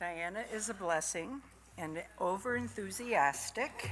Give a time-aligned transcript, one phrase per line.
[0.00, 1.42] Diana is a blessing
[1.76, 3.90] and over enthusiastic.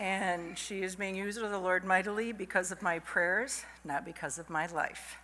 [0.00, 4.40] and she is being used of the Lord mightily because of my prayers, not because
[4.40, 5.18] of my life,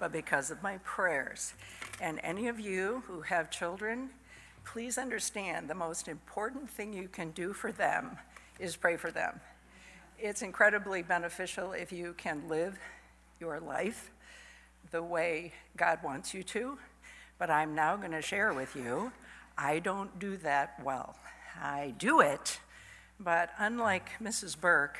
[0.00, 1.52] but because of my prayers.
[2.00, 4.08] And any of you who have children,
[4.64, 8.16] please understand the most important thing you can do for them
[8.58, 9.38] is pray for them.
[10.18, 12.78] It's incredibly beneficial if you can live
[13.38, 14.10] your life
[14.92, 16.78] the way God wants you to,
[17.38, 19.12] but I'm now going to share with you
[19.58, 21.16] I don't do that well.
[21.58, 22.60] I do it,
[23.18, 24.60] but unlike Mrs.
[24.60, 24.98] Burke,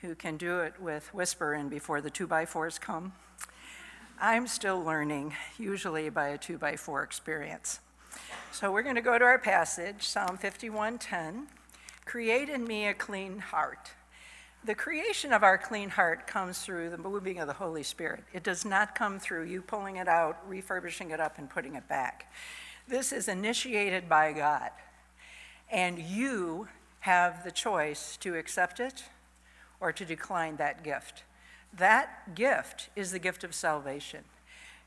[0.00, 3.12] who can do it with whisper and before the two by fours come,
[4.20, 7.80] I'm still learning, usually by a two by four experience.
[8.52, 11.46] So we're going to go to our passage, Psalm 51:10.
[12.04, 13.90] Create in me a clean heart.
[14.62, 18.24] The creation of our clean heart comes through the moving of the Holy Spirit.
[18.34, 21.88] It does not come through you pulling it out, refurbishing it up, and putting it
[21.88, 22.30] back.
[22.86, 24.70] This is initiated by God.
[25.70, 26.68] And you
[27.00, 29.04] have the choice to accept it
[29.80, 31.22] or to decline that gift.
[31.72, 34.24] That gift is the gift of salvation.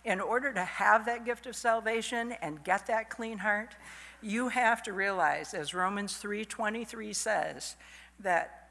[0.06, 3.76] In order to have that gift of salvation and get that clean heart,
[4.22, 7.76] you have to realize as Romans 3:23 says
[8.20, 8.63] that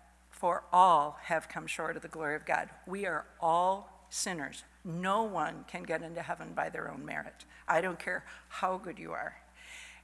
[0.42, 2.68] for all have come short of the glory of God.
[2.84, 4.64] We are all sinners.
[4.84, 7.44] No one can get into heaven by their own merit.
[7.68, 9.36] I don't care how good you are.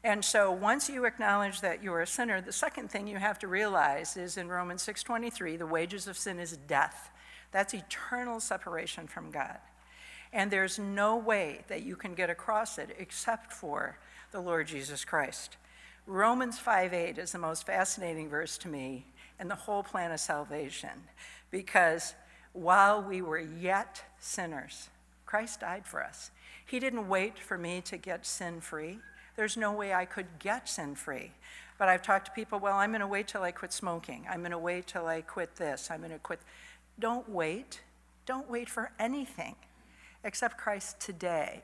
[0.04, 3.40] And so once you acknowledge that you are a sinner, the second thing you have
[3.40, 7.10] to realize is in Romans 6:23, the wages of sin is death.
[7.50, 9.58] That's eternal separation from God.
[10.32, 13.98] And there's no way that you can get across it except for
[14.30, 15.56] the Lord Jesus Christ.
[16.06, 19.04] Romans 5:8 is the most fascinating verse to me
[19.38, 20.90] and the whole plan of salvation.
[21.50, 22.14] Because
[22.52, 24.88] while we were yet sinners,
[25.26, 26.30] Christ died for us.
[26.64, 28.98] He didn't wait for me to get sin free.
[29.36, 31.32] There's no way I could get sin free.
[31.78, 34.26] But I've talked to people, well, I'm going to wait till I quit smoking.
[34.28, 35.90] I'm going to wait till I quit this.
[35.90, 36.40] I'm going to quit.
[36.98, 37.80] Don't wait.
[38.26, 39.54] Don't wait for anything
[40.24, 41.62] except Christ today.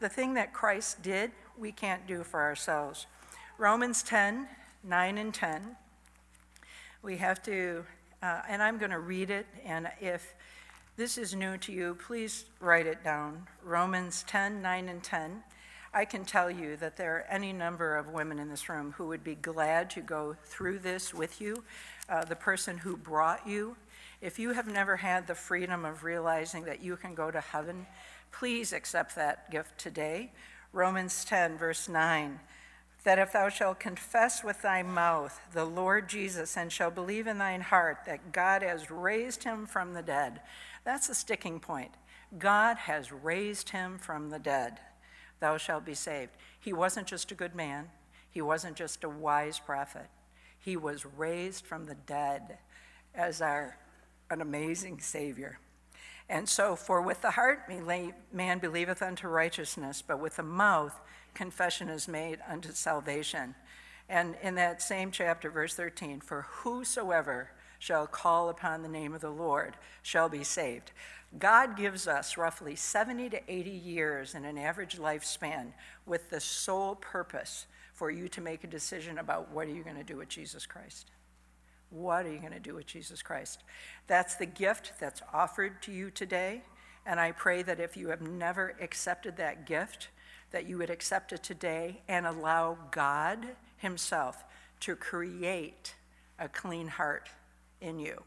[0.00, 3.06] The thing that Christ did, we can't do for ourselves.
[3.58, 4.48] Romans 10
[4.84, 5.76] 9 and 10
[7.02, 7.84] we have to,
[8.22, 10.34] uh, and I'm going to read it, and if
[10.96, 13.46] this is new to you, please write it down.
[13.64, 15.42] Romans 10 9 and 10.
[15.92, 19.08] I can tell you that there are any number of women in this room who
[19.08, 21.64] would be glad to go through this with you.
[22.08, 23.76] Uh, the person who brought you,
[24.20, 27.86] if you have never had the freedom of realizing that you can go to heaven,
[28.30, 30.30] please accept that gift today.
[30.72, 32.38] Romans 10, verse 9
[33.04, 37.38] that if thou shalt confess with thy mouth the Lord Jesus and shalt believe in
[37.38, 40.40] thine heart that God has raised him from the dead,
[40.84, 41.92] that's the sticking point.
[42.38, 44.78] God has raised him from the dead.
[45.40, 46.30] Thou shalt be saved.
[46.58, 47.90] He wasn't just a good man,
[48.30, 50.06] he wasn't just a wise prophet.
[50.58, 52.58] He was raised from the dead
[53.14, 53.76] as our
[54.30, 55.58] an amazing Savior.
[56.28, 57.68] And so, for with the heart
[58.32, 60.98] man believeth unto righteousness, but with the mouth
[61.34, 63.54] confession is made unto salvation.
[64.08, 69.20] And in that same chapter, verse 13, for whosoever shall call upon the name of
[69.20, 70.92] the Lord shall be saved.
[71.38, 75.72] God gives us roughly 70 to 80 years in an average lifespan
[76.06, 79.96] with the sole purpose for you to make a decision about what are you going
[79.96, 81.10] to do with Jesus Christ.
[81.90, 83.64] What are you going to do with Jesus Christ?
[84.06, 86.62] That's the gift that's offered to you today.
[87.04, 90.08] And I pray that if you have never accepted that gift,
[90.52, 93.46] that you would accept it today and allow God
[93.78, 94.44] Himself
[94.80, 95.94] to create
[96.38, 97.28] a clean heart
[97.80, 98.22] in you.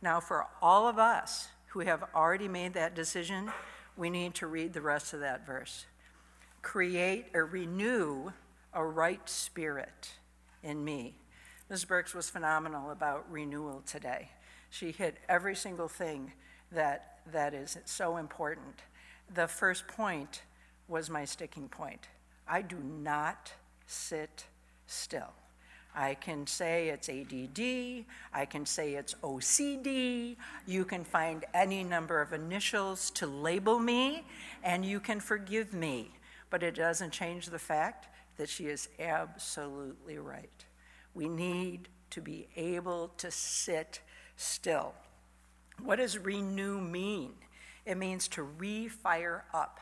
[0.00, 3.50] Now, for all of us who have already made that decision,
[3.96, 5.86] we need to read the rest of that verse.
[6.62, 8.30] Create or renew
[8.72, 10.10] a right spirit
[10.62, 11.16] in me.
[11.70, 11.84] Ms.
[11.84, 14.30] Burks was phenomenal about renewal today.
[14.70, 16.32] She hit every single thing
[16.72, 18.82] that, that is so important.
[19.34, 20.42] The first point
[20.88, 22.08] was my sticking point.
[22.48, 23.52] I do not
[23.86, 24.46] sit
[24.86, 25.32] still.
[25.94, 28.04] I can say it's ADD,
[28.34, 30.36] I can say it's OCD,
[30.66, 34.24] you can find any number of initials to label me,
[34.62, 36.10] and you can forgive me.
[36.50, 40.64] But it doesn't change the fact that she is absolutely right.
[41.14, 44.00] We need to be able to sit
[44.36, 44.92] still.
[45.82, 47.32] What does renew mean?
[47.86, 49.80] It means to refire up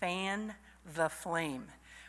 [0.00, 0.54] fan
[0.94, 1.64] the flame.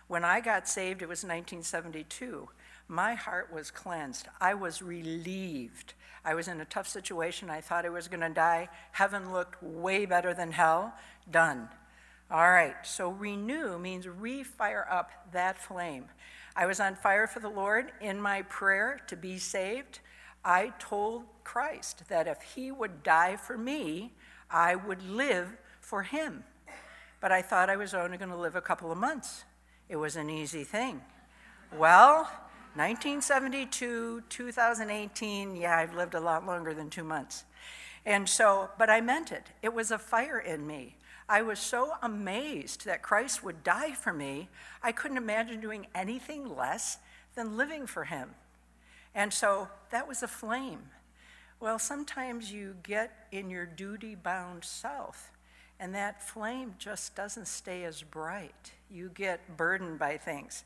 [0.08, 2.50] When I got saved, it was 1972.
[2.88, 4.28] My heart was cleansed.
[4.40, 5.94] I was relieved.
[6.24, 7.50] I was in a tough situation.
[7.50, 8.70] I thought I was going to die.
[8.94, 10.94] Heaven looked way better than hell.
[11.30, 11.70] Done.
[12.30, 16.06] All right, so renew means refire up that flame.
[16.56, 20.00] I was on fire for the Lord in my prayer to be saved.
[20.44, 24.14] I told Christ that if he would die for me,
[24.50, 26.44] I would live for him.
[27.20, 29.44] But I thought I was only going to live a couple of months.
[29.90, 31.02] It was an easy thing.
[31.76, 32.30] Well,
[32.76, 37.44] 1972, 2018, yeah, I've lived a lot longer than two months.
[38.06, 39.48] And so, but I meant it.
[39.62, 40.96] It was a fire in me.
[41.30, 44.48] I was so amazed that Christ would die for me,
[44.82, 47.00] I couldn't imagine doing anything less
[47.36, 48.36] than living for him.
[49.14, 50.90] And so that was a flame.
[51.60, 55.32] Well, sometimes you get in your duty bound self,
[55.80, 58.74] and that flame just doesn't stay as bright.
[58.90, 60.64] You get burdened by things.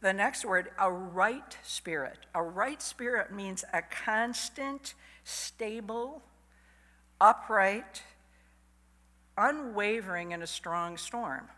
[0.00, 2.18] The next word, a right spirit.
[2.34, 6.22] A right spirit means a constant, stable,
[7.20, 8.02] upright,
[9.38, 11.48] unwavering in a strong storm.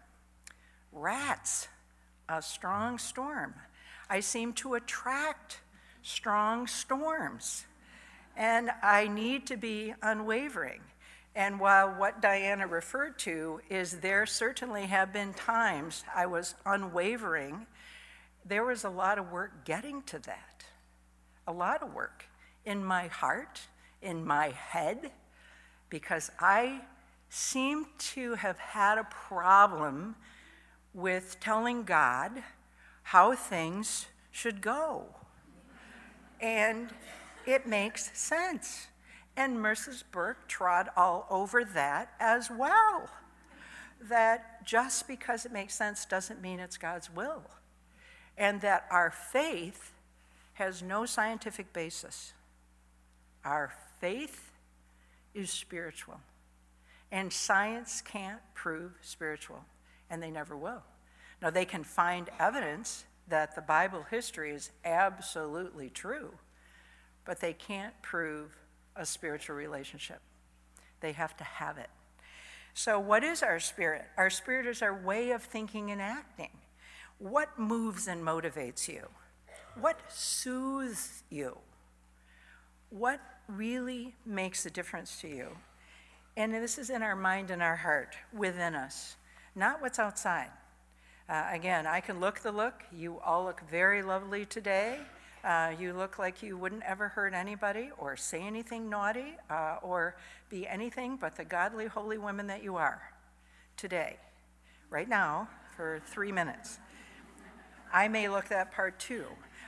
[0.93, 1.69] Rats,
[2.29, 3.55] a strong storm.
[4.11, 5.61] I seem to attract
[6.03, 7.65] strong storms,
[8.37, 10.83] and I need to be unwavering.
[11.37, 17.67] And while what Diana referred to is there certainly have been times I was unwavering,
[18.45, 20.65] there was a lot of work getting to that.
[21.47, 22.27] A lot of work
[22.65, 23.61] in my heart,
[24.01, 25.11] in my head,
[25.91, 26.83] because I
[27.29, 30.15] seem to have had a problem
[30.93, 32.31] with telling God
[33.03, 35.07] how things should go.
[36.41, 36.91] And
[37.45, 38.87] it makes sense.
[39.37, 40.05] And Mrs.
[40.13, 43.09] Burke trod all over that as well.
[44.09, 47.43] That just because it makes sense doesn't mean it's God's will.
[48.37, 49.93] And that our faith
[50.55, 52.33] has no scientific basis.
[53.45, 54.53] Our faith
[55.35, 56.21] is spiritual.
[57.11, 59.65] And science can't prove spiritual,
[60.11, 60.83] and they never will.
[61.43, 66.33] Now, they can find evidence that the Bible history is absolutely true,
[67.25, 68.57] but they can't prove
[68.97, 70.21] a spiritual relationship.
[71.01, 71.91] They have to have it.
[72.75, 74.05] So, what is our spirit?
[74.17, 76.51] Our spirit is our way of thinking and acting.
[77.19, 79.09] What moves and motivates you?
[79.81, 81.59] What soothes you?
[82.91, 85.49] What really makes a difference to you?
[86.37, 89.17] And this is in our mind and our heart, within us,
[89.55, 90.51] not what's outside.
[91.29, 92.83] Uh, again, I can look the look.
[92.93, 94.99] You all look very lovely today.
[95.45, 100.17] Uh, you look like you wouldn't ever hurt anybody or say anything naughty uh, or
[100.49, 103.03] be anything but the godly, holy women that you are
[103.77, 104.17] today,
[104.89, 105.47] right now,
[105.77, 106.79] for three minutes.
[107.93, 109.27] I may look that part too.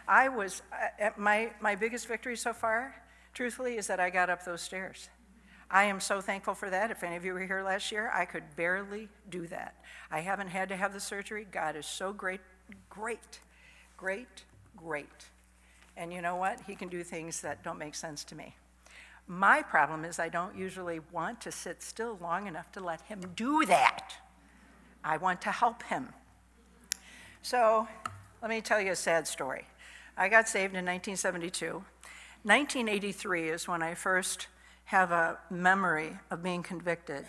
[0.08, 2.94] I was, uh, my, my biggest victory so far,
[3.34, 5.11] truthfully, is that I got up those stairs.
[5.70, 6.90] I am so thankful for that.
[6.90, 9.75] If any of you were here last year, I could barely do that.
[10.11, 11.46] I haven't had to have the surgery.
[11.50, 12.40] God is so great,
[12.88, 13.40] great,
[13.96, 14.44] great,
[14.76, 15.26] great.
[15.96, 16.60] And you know what?
[16.66, 18.56] He can do things that don't make sense to me.
[19.26, 23.32] My problem is I don't usually want to sit still long enough to let him
[23.34, 24.14] do that.
[25.02, 26.08] I want to help him.
[27.43, 27.88] So
[28.43, 29.66] let me tell you a sad story.
[30.16, 31.84] I got saved in 1972.
[32.43, 34.46] 1983 is when I first
[34.84, 37.26] have a memory of being convicted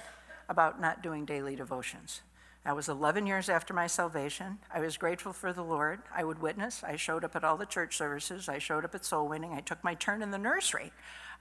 [0.48, 2.22] about not doing daily devotions.
[2.68, 4.58] That was 11 years after my salvation.
[4.70, 6.02] I was grateful for the Lord.
[6.14, 6.84] I would witness.
[6.84, 8.50] I showed up at all the church services.
[8.50, 9.54] I showed up at soul winning.
[9.54, 10.92] I took my turn in the nursery.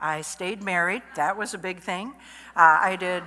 [0.01, 1.03] I stayed married.
[1.17, 2.13] That was a big thing.
[2.55, 3.25] Uh, I did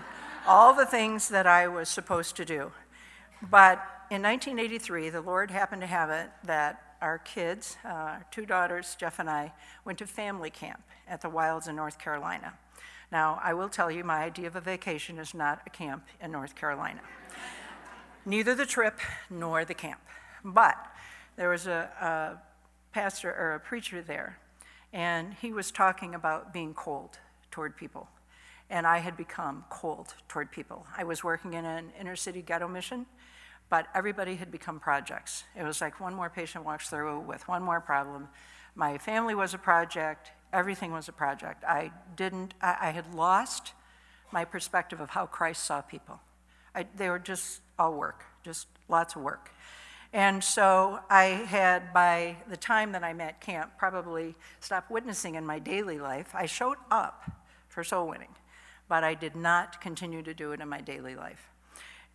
[0.48, 2.72] all the things that I was supposed to do.
[3.42, 8.46] But in 1983, the Lord happened to have it that our kids, uh, our two
[8.46, 9.52] daughters, Jeff and I,
[9.84, 12.54] went to family camp at the Wilds in North Carolina.
[13.12, 16.32] Now, I will tell you, my idea of a vacation is not a camp in
[16.32, 17.02] North Carolina.
[18.30, 20.02] Neither the trip nor the camp.
[20.46, 20.78] But
[21.36, 24.38] there was a, a pastor or a preacher there,
[24.94, 27.18] and he was talking about being cold
[27.50, 28.08] toward people.
[28.70, 30.86] And I had become cold toward people.
[30.96, 33.08] I was working in an inner city ghetto mission,
[33.68, 35.46] but everybody had become projects.
[35.58, 38.28] It was like one more patient walks through with one more problem.
[38.76, 41.64] My family was a project, Everything was a project.
[41.64, 43.74] I didn't, I, I had lost
[44.32, 46.22] my perspective of how Christ saw people.
[46.76, 49.52] I, they were just all work, just lots of work.
[50.12, 55.46] And so I had, by the time that I'm at camp, probably stopped witnessing in
[55.46, 56.32] my daily life.
[56.34, 57.32] I showed up
[57.68, 58.36] for soul winning,
[58.88, 61.50] but I did not continue to do it in my daily life.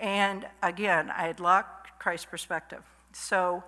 [0.00, 1.68] And again, I had lost
[2.00, 2.82] Christ's perspective.
[3.12, 3.62] So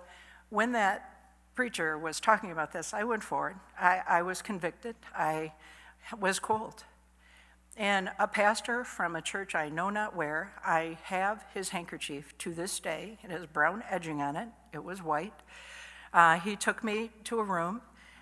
[0.49, 1.13] when that
[1.55, 3.55] preacher was talking about this, I went forward.
[3.79, 4.95] I, I was convicted.
[5.15, 5.53] I
[6.19, 6.83] was cold.
[7.77, 12.53] And a pastor from a church I know not where, I have his handkerchief to
[12.53, 13.19] this day.
[13.23, 15.33] It has brown edging on it, it was white.
[16.11, 17.81] Uh, he took me to a room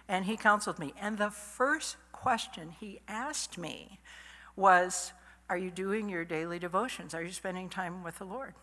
[0.09, 0.93] and he counseled me.
[0.99, 3.99] And the first question he asked me
[4.55, 5.13] was,
[5.49, 7.13] Are you doing your daily devotions?
[7.13, 8.53] Are you spending time with the Lord?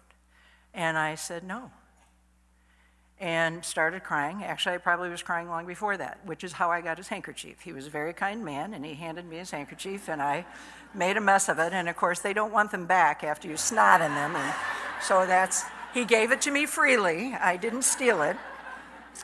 [0.74, 1.70] And I said, No
[3.22, 4.42] and started crying.
[4.42, 7.60] Actually, I probably was crying long before that, which is how I got his handkerchief.
[7.60, 10.44] He was a very kind man, and he handed me his handkerchief, and I
[10.92, 11.72] made a mess of it.
[11.72, 14.34] And of course, they don't want them back after you snot in them.
[14.34, 14.54] And
[15.00, 15.62] so that's,
[15.94, 17.32] he gave it to me freely.
[17.32, 18.36] I didn't steal it.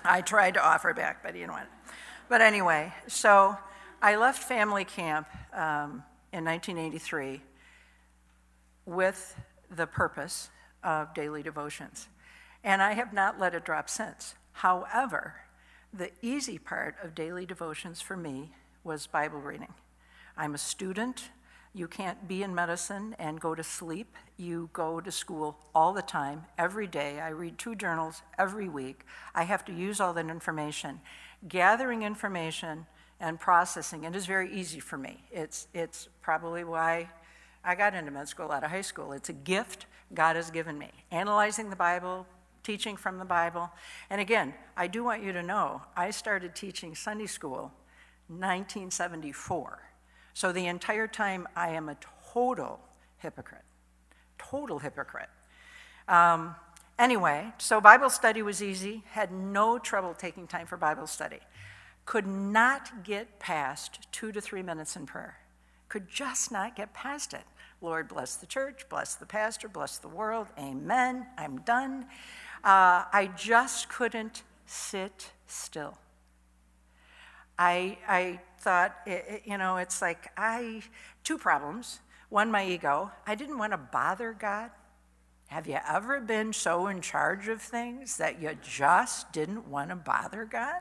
[0.04, 1.92] I tried to offer back, but he didn't want it.
[2.28, 3.58] But anyway, so
[4.00, 7.42] I left family camp um, in 1983
[8.86, 9.34] with
[9.74, 10.50] the purpose
[10.84, 12.06] of daily devotions
[12.62, 14.34] and I have not let it drop since.
[14.52, 15.34] However,
[15.92, 18.52] the easy part of daily devotions for me
[18.84, 19.72] was Bible reading.
[20.36, 21.30] I'm a student.
[21.74, 24.16] You can't be in medicine and go to sleep.
[24.36, 27.20] You go to school all the time, every day.
[27.20, 29.04] I read two journals every week.
[29.34, 31.00] I have to use all that information.
[31.46, 32.86] Gathering information
[33.20, 35.24] and processing it is very easy for me.
[35.30, 37.10] It's, it's probably why
[37.64, 39.12] I got into med school out of high school.
[39.12, 40.90] It's a gift God has given me.
[41.10, 42.26] Analyzing the Bible,
[42.68, 43.70] teaching from the Bible.
[44.10, 47.72] And again, I do want you to know I started teaching Sunday school
[48.28, 49.78] 1974.
[50.34, 51.96] So the entire time I am a
[52.34, 52.78] total
[53.16, 53.64] hypocrite.
[54.37, 55.30] Total hypocrite.
[56.08, 56.56] Um,
[56.98, 61.40] anyway, so Bible study was easy, had no trouble taking time for Bible study.
[62.04, 65.38] Could not get past two to three minutes in prayer.
[65.88, 67.44] Could just not get past it.
[67.80, 70.48] Lord, bless the church, bless the pastor, bless the world.
[70.58, 71.26] Amen.
[71.37, 72.06] I'm done.
[72.64, 75.98] Uh, I just couldn't sit still.
[77.58, 78.96] I, I thought,
[79.44, 80.82] you know, it's like I,
[81.24, 82.00] two problems.
[82.28, 83.10] One, my ego.
[83.26, 84.70] I didn't want to bother God.
[85.48, 89.96] Have you ever been so in charge of things that you just didn't want to
[89.96, 90.80] bother God?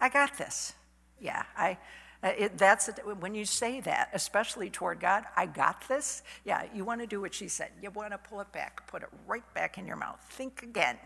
[0.00, 0.74] I got this.
[1.20, 1.78] Yeah, I,
[2.22, 2.88] Uh, it, that's
[3.18, 6.22] when you say that, especially toward God, I got this.
[6.44, 7.70] Yeah, you want to do what she said.
[7.82, 10.20] You want to pull it back, put it right back in your mouth.
[10.30, 10.96] Think again.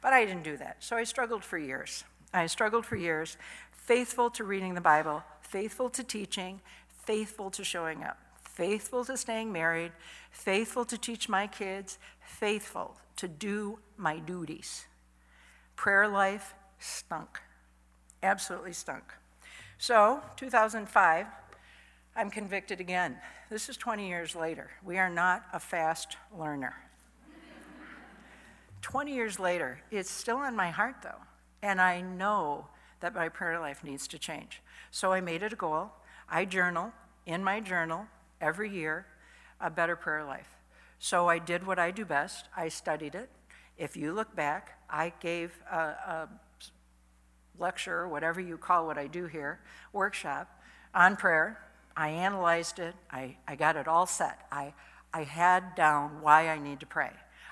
[0.00, 0.76] But I didn't do that.
[0.80, 2.04] So I struggled for years.
[2.32, 3.36] I struggled for years,
[3.72, 9.52] faithful to reading the Bible, faithful to teaching, faithful to showing up, faithful to staying
[9.52, 9.92] married,
[10.30, 14.86] faithful to teach my kids, faithful to do my duties.
[15.76, 17.40] Prayer life stunk.
[18.22, 19.04] Absolutely stunk.
[19.78, 21.26] So, 2005,
[22.16, 23.16] I'm convicted again.
[23.50, 24.70] This is 20 years later.
[24.84, 26.74] We are not a fast learner.
[28.82, 31.22] 20 years later, it's still in my heart though,
[31.62, 32.66] and I know
[33.00, 34.62] that my prayer life needs to change.
[34.90, 35.90] So I made it a goal.
[36.28, 36.92] I journal
[37.26, 38.06] in my journal
[38.40, 39.06] every year
[39.60, 40.48] a better prayer life.
[40.98, 42.48] So I did what I do best.
[42.56, 43.30] I studied it.
[43.78, 46.28] If you look back, I gave a, a
[47.58, 49.60] lecture, whatever you call what I do here,
[49.92, 50.48] workshop
[50.94, 51.60] on prayer.
[51.96, 54.46] I analyzed it, I, I got it all set.
[54.50, 54.74] I,
[55.12, 57.10] I had down why I need to pray.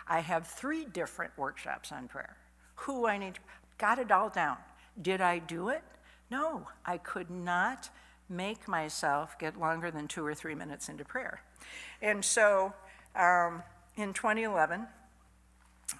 [0.08, 2.36] I have three different workshops on prayer.
[2.74, 3.40] Who I need, to,
[3.78, 4.56] got it all down.
[5.00, 5.82] Did I do it?
[6.30, 7.90] No, I could not
[8.28, 11.42] make myself get longer than two or three minutes into prayer.
[12.00, 12.72] And so
[13.14, 13.62] um,
[13.96, 14.86] in 2011,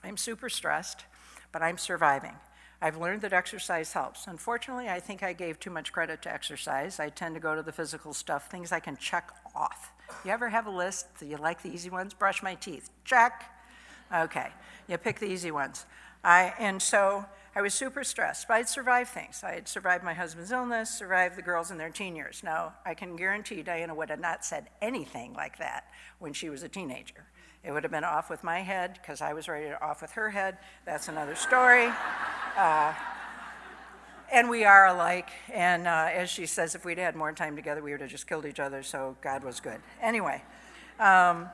[0.03, 1.05] I'm super stressed,
[1.53, 2.35] but I'm surviving.
[2.83, 4.27] I've learned that exercise helps.
[4.27, 6.99] Unfortunately, I think I gave too much credit to exercise.
[6.99, 9.93] I tend to go to the physical stuff, things I can check off.
[10.25, 11.07] You ever have a list?
[11.25, 12.13] You like the easy ones?
[12.13, 12.91] Brush my teeth.
[13.05, 13.45] Check.
[14.13, 14.49] Okay.
[14.89, 15.87] You pick the easy ones.
[16.25, 19.43] I, and so I was super stressed, but I'd survived things.
[19.45, 22.41] I had survived my husband's illness, survived the girls in their teen years.
[22.43, 25.85] Now, I can guarantee Diana would have not said anything like that
[26.19, 27.27] when she was a teenager.
[27.63, 30.13] It would have been off with my head because I was ready to off with
[30.13, 30.57] her head.
[30.87, 31.91] That's another story.
[32.57, 32.95] Uh,
[34.33, 35.29] and we are alike.
[35.53, 38.27] And uh, as she says, if we'd had more time together, we would have just
[38.27, 39.81] killed each other, so God was good.
[40.01, 40.43] Anyway,
[40.99, 41.51] um,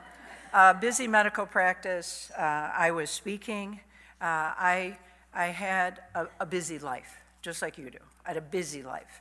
[0.55, 2.31] uh, busy medical practice.
[2.39, 3.81] Uh, I was speaking.
[4.21, 4.99] Uh, I,
[5.35, 7.99] I had a, a, busy life, just like you do.
[8.25, 9.21] I had a busy life.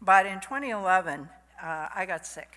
[0.00, 1.28] But in 2011,
[1.62, 2.56] uh, I got sick.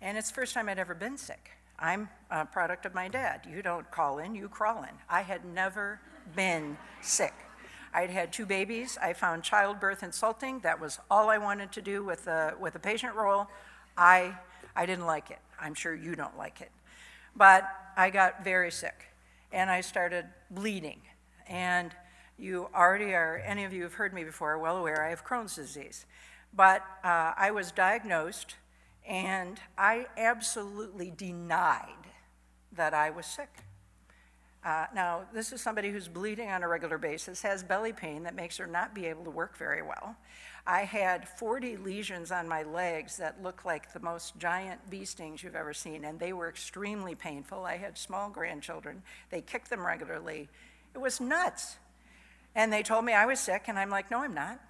[0.00, 1.50] And it's the first time I'd ever been sick.
[1.78, 3.46] I'm a product of my dad.
[3.48, 4.90] You don't call in, you crawl in.
[5.08, 6.00] I had never
[6.36, 7.34] been sick.
[7.94, 8.98] I'd had two babies.
[9.02, 10.60] I found childbirth insulting.
[10.60, 13.48] That was all I wanted to do with a, with a patient role.
[13.96, 14.34] I,
[14.74, 15.38] I didn't like it.
[15.60, 16.70] I'm sure you don't like it.
[17.36, 19.04] But I got very sick
[19.52, 21.00] and I started bleeding.
[21.52, 21.94] And
[22.38, 25.10] you already are, any of you who have heard me before, are well aware I
[25.10, 26.06] have Crohn's disease.
[26.54, 28.56] But uh, I was diagnosed
[29.06, 32.06] And I absolutely denied
[32.72, 33.50] that I was sick.
[34.64, 38.36] Uh, now, this is somebody who's bleeding on a regular basis, has belly pain that
[38.36, 40.16] makes her not be able to work very well.
[40.66, 45.42] I had 40 lesions on my legs that looked like the most giant bee stings
[45.42, 47.64] you've ever seen, and they were extremely painful.
[47.64, 49.02] I had small grandchildren.
[49.30, 50.48] They kicked them regularly.
[50.94, 51.76] It was nuts.
[52.54, 54.60] And they told me I was sick, and I'm like, no, I'm not.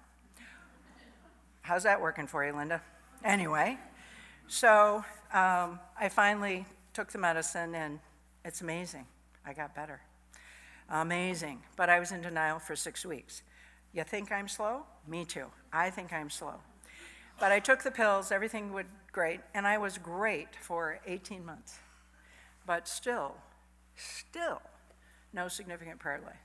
[1.61, 2.81] How's that working for you, Linda?
[3.23, 3.77] Anyway,
[4.47, 5.03] so
[5.33, 7.99] um, I finally took the medicine, and
[8.45, 9.05] it's amazing.
[9.45, 10.01] I got better.
[10.89, 11.61] Amazing.
[11.75, 13.43] But I was in denial for six weeks.
[13.93, 14.83] You think I'm slow?
[15.07, 15.45] Me too.
[15.71, 16.55] I think I'm slow.
[17.39, 21.79] But I took the pills, everything was great, and I was great for 18 months.
[22.65, 23.35] But still,
[23.95, 24.61] still,
[25.33, 26.35] no significant prayer life.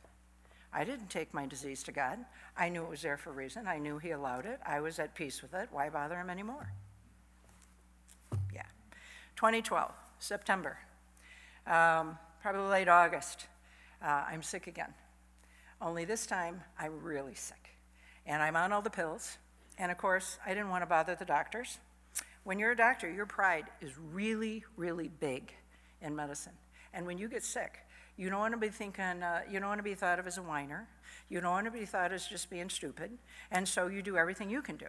[0.73, 2.19] I didn't take my disease to God.
[2.57, 3.67] I knew it was there for a reason.
[3.67, 4.61] I knew He allowed it.
[4.67, 5.69] I was at peace with it.
[5.71, 6.73] Why bother Him anymore?
[8.55, 8.63] Yeah.
[9.37, 10.79] 2012, September,
[11.67, 13.47] um, probably late August,
[14.03, 14.93] uh, I'm sick again.
[15.81, 17.71] Only this time, I'm really sick.
[18.27, 19.39] And I'm on all the pills.
[19.79, 21.79] And of course, I didn't want to bother the doctors.
[22.45, 25.53] When you're a doctor, your pride is really, really big
[26.03, 26.53] in medicine.
[26.93, 27.79] And when you get sick,
[28.19, 30.37] you don't want to be thinking, uh, you don't want to be thought of as
[30.37, 30.89] a whiner.
[31.31, 33.13] You don't want to be thought as just being stupid.
[33.51, 34.89] And so you do everything you can do.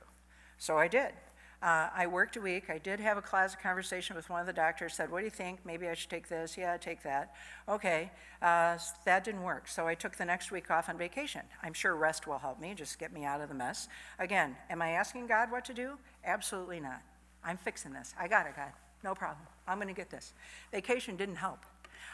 [0.57, 1.13] So I did.
[1.61, 2.69] Uh, I worked a week.
[2.69, 4.93] I did have a closet conversation with one of the doctors.
[4.93, 5.59] Said, "What do you think?
[5.65, 6.57] Maybe I should take this.
[6.57, 7.35] Yeah, take that.
[7.67, 9.67] Okay, uh, that didn't work.
[9.67, 11.41] So I took the next week off on vacation.
[11.61, 13.89] I'm sure rest will help me, just get me out of the mess.
[14.19, 15.97] Again, am I asking God what to do?
[16.23, 17.01] Absolutely not.
[17.43, 18.13] I'm fixing this.
[18.17, 18.71] I got it, God.
[19.03, 19.45] No problem.
[19.67, 20.33] I'm going to get this.
[20.71, 21.59] Vacation didn't help.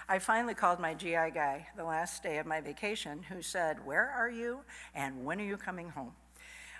[0.07, 4.09] I finally called my GI guy the last day of my vacation, who said, "Where
[4.09, 4.61] are you?
[4.93, 6.13] And when are you coming home?"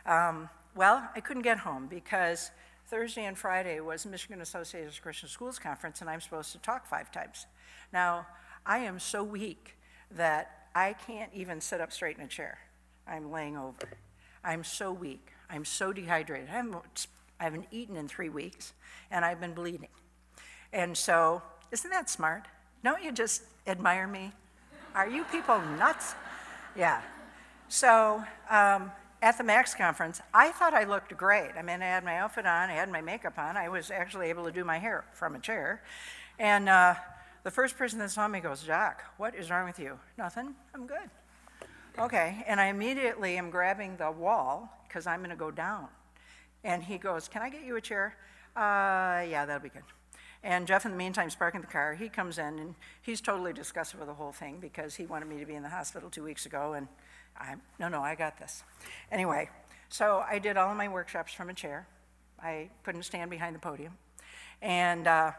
[0.05, 2.51] Um, well, I couldn't get home because
[2.87, 6.85] Thursday and Friday was Michigan Association of Christian Schools Conference, and I'm supposed to talk
[6.85, 7.47] five times.
[7.91, 8.27] Now,
[8.65, 9.77] I am so weak
[10.11, 12.59] that I can't even sit up straight in a chair.
[13.07, 13.97] I'm laying over.
[14.43, 15.29] I'm so weak.
[15.49, 16.49] I'm so dehydrated.
[16.49, 17.07] I haven't,
[17.39, 18.73] I haven't eaten in three weeks,
[19.09, 19.87] and I've been bleeding.
[20.73, 22.47] And so, isn't that smart?
[22.85, 24.31] Don't you just admire me?
[24.93, 26.13] Are you people nuts?
[26.75, 27.01] Yeah.
[27.67, 28.91] So, um,
[29.23, 31.49] at the MACS conference, I thought I looked great.
[31.57, 34.29] I mean, I had my outfit on, I had my makeup on, I was actually
[34.29, 35.81] able to do my hair from a chair.
[36.37, 36.93] And uh,
[37.41, 39.97] the first person that saw me goes, Jacques, what is wrong with you?
[40.15, 41.09] Nothing, I'm good.
[41.97, 45.87] Okay, and I immediately am grabbing the wall because I'm going to go down.
[46.63, 48.15] And he goes, Can I get you a chair?
[48.55, 49.81] Uh, yeah, that'll be good.
[50.45, 51.95] And Jeff, in the meantime, is parking the car.
[51.95, 55.39] He comes in and he's totally disgusted with the whole thing because he wanted me
[55.39, 56.87] to be in the hospital two weeks ago and
[57.35, 58.63] I'm, no, no, I got this.
[59.11, 59.49] Anyway,
[59.89, 61.87] so I did all of my workshops from a chair.
[62.39, 63.97] I couldn't stand behind the podium.
[64.61, 65.31] And uh,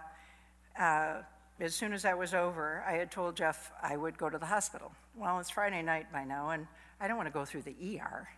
[0.76, 1.18] uh,
[1.60, 4.46] as soon as that was over, I had told Jeff I would go to the
[4.46, 4.90] hospital.
[5.14, 6.66] Well, it's Friday night by now, and
[7.00, 8.28] I don't want to go through the ER.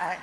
[0.00, 0.16] I,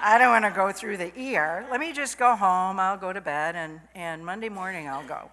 [0.00, 1.66] I don't want to go through the ER.
[1.68, 2.78] Let me just go home.
[2.78, 5.28] I'll go to bed, and, and Monday morning I'll go.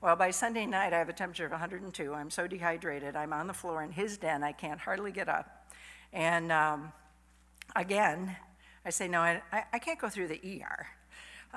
[0.00, 2.12] Well, by Sunday night, I have a temperature of 102.
[2.12, 3.14] I'm so dehydrated.
[3.14, 4.42] I'm on the floor in his den.
[4.42, 5.70] I can't hardly get up.
[6.12, 6.92] And um,
[7.76, 8.36] again,
[8.84, 9.40] I say, no, I,
[9.72, 10.86] I, can't go through the ER.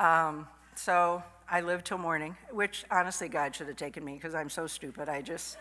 [0.02, 4.50] Um, so I live till morning, which honestly, God should have taken me because I'm
[4.50, 5.10] so stupid.
[5.10, 5.58] I just.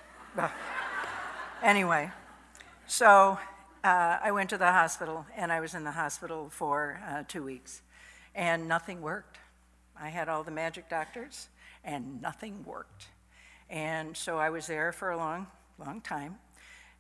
[1.63, 2.11] anyway,
[2.87, 3.39] so
[3.87, 7.45] uh, I went to the hospital, and I was in the hospital for uh, two
[7.45, 7.83] weeks,
[8.35, 9.39] and nothing worked.
[9.97, 11.49] I had all the magic doctors
[11.85, 13.07] and nothing worked.
[13.71, 15.47] And so I was there for a long,
[15.79, 16.37] long time.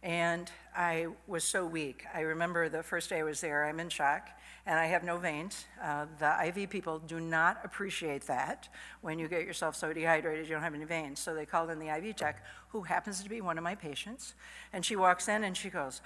[0.02, 2.04] And I was so weak.
[2.14, 4.28] I remember the first day I was there, I'm in shock,
[4.64, 5.64] and I have no veins.
[5.82, 8.68] Uh, the IV people do not appreciate that
[9.00, 11.18] when you get yourself so dehydrated you don't have any veins.
[11.18, 14.34] So they called in the IV tech, who happens to be one of my patients.
[14.72, 16.00] And she walks in and she goes,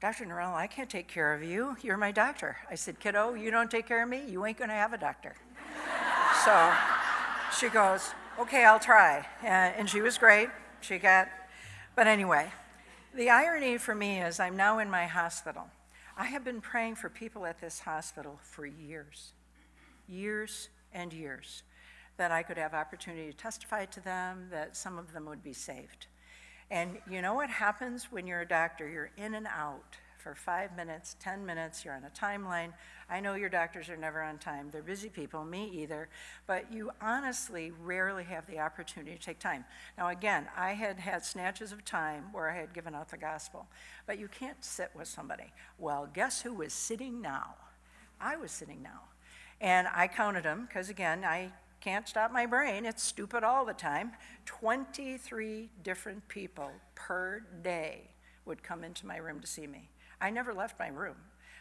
[0.00, 0.24] Dr.
[0.24, 1.76] Norell, I can't take care of you.
[1.82, 2.56] You're my doctor.
[2.70, 5.34] I said, Kiddo, you don't take care of me, you ain't gonna have a doctor.
[6.44, 6.72] so
[7.58, 9.26] she goes, okay, I'll try.
[9.42, 10.48] And, she was great.
[10.80, 11.28] She got,
[11.94, 12.50] but anyway,
[13.14, 15.64] the irony for me is I'm now in my hospital.
[16.16, 19.32] I have been praying for people at this hospital for years,
[20.08, 21.62] years and years,
[22.16, 25.52] that I could have opportunity to testify to them, that some of them would be
[25.52, 26.06] saved.
[26.70, 28.88] And you know what happens when you're a doctor?
[28.88, 32.72] You're in and out for five minutes, 10 minutes, you're on a timeline.
[33.08, 34.68] I know your doctors are never on time.
[34.70, 36.08] They're busy people, me either.
[36.46, 39.64] But you honestly rarely have the opportunity to take time.
[39.96, 43.66] Now, again, I had had snatches of time where I had given out the gospel.
[44.06, 45.52] But you can't sit with somebody.
[45.78, 47.54] Well, guess who was sitting now?
[48.20, 49.00] I was sitting now.
[49.60, 52.84] And I counted them, because again, I can't stop my brain.
[52.84, 54.12] It's stupid all the time.
[54.44, 58.10] 23 different people per day
[58.44, 59.88] would come into my room to see me.
[60.20, 61.16] I never left my room.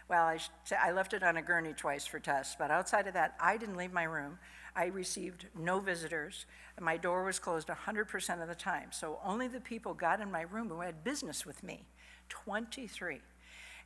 [0.10, 0.40] Well, I,
[0.82, 3.78] I left it on a gurney twice for tests, but outside of that, I didn't
[3.78, 4.40] leave my room.
[4.76, 6.46] I received no visitors.
[6.80, 8.92] My door was closed 100% of the time.
[8.92, 11.86] So only the people got in my room who had business with me
[12.30, 13.20] 23.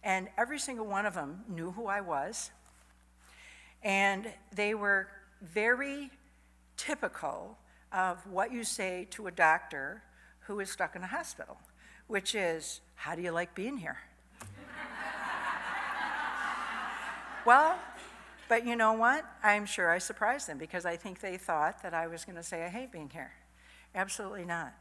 [0.03, 2.51] And every single one of them knew who I was.
[3.83, 5.07] And they were
[5.41, 6.09] very
[6.77, 7.57] typical
[7.91, 10.03] of what you say to a doctor
[10.41, 11.57] who is stuck in a hospital,
[12.07, 13.97] which is, How do you like being here?
[17.45, 17.77] well,
[18.49, 19.25] but you know what?
[19.41, 22.43] I'm sure I surprised them because I think they thought that I was going to
[22.43, 23.31] say, I hate being here.
[23.95, 24.73] Absolutely not.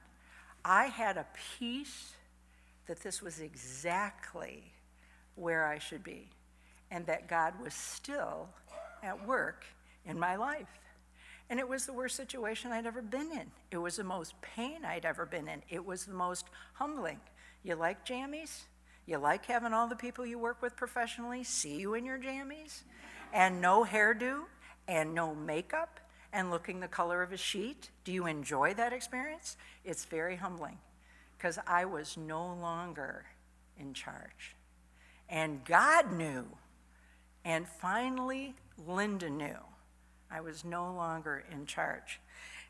[0.65, 1.27] I had a
[1.59, 2.13] peace
[2.87, 4.73] that this was exactly
[5.35, 6.29] where I should be
[6.91, 8.49] and that God was still
[9.03, 9.65] at work
[10.05, 10.69] in my life.
[11.51, 13.51] And it was the worst situation I'd ever been in.
[13.71, 15.63] It was the most pain I'd ever been in.
[15.69, 17.21] It was the most humbling.
[17.63, 18.63] You like jammies?
[19.07, 22.83] You like having all the people you work with professionally see you in your jammies?
[23.33, 24.45] And no hairdo
[24.89, 26.01] and no makeup
[26.33, 27.91] and looking the color of a sheet?
[28.05, 29.57] Do you enjoy that experience?
[29.85, 30.79] It's very humbling
[31.37, 33.25] because I was no longer
[33.79, 34.57] in charge.
[35.29, 36.47] And God knew.
[37.45, 38.55] And finally,
[38.87, 39.59] Linda knew.
[40.33, 42.21] I was no longer in charge.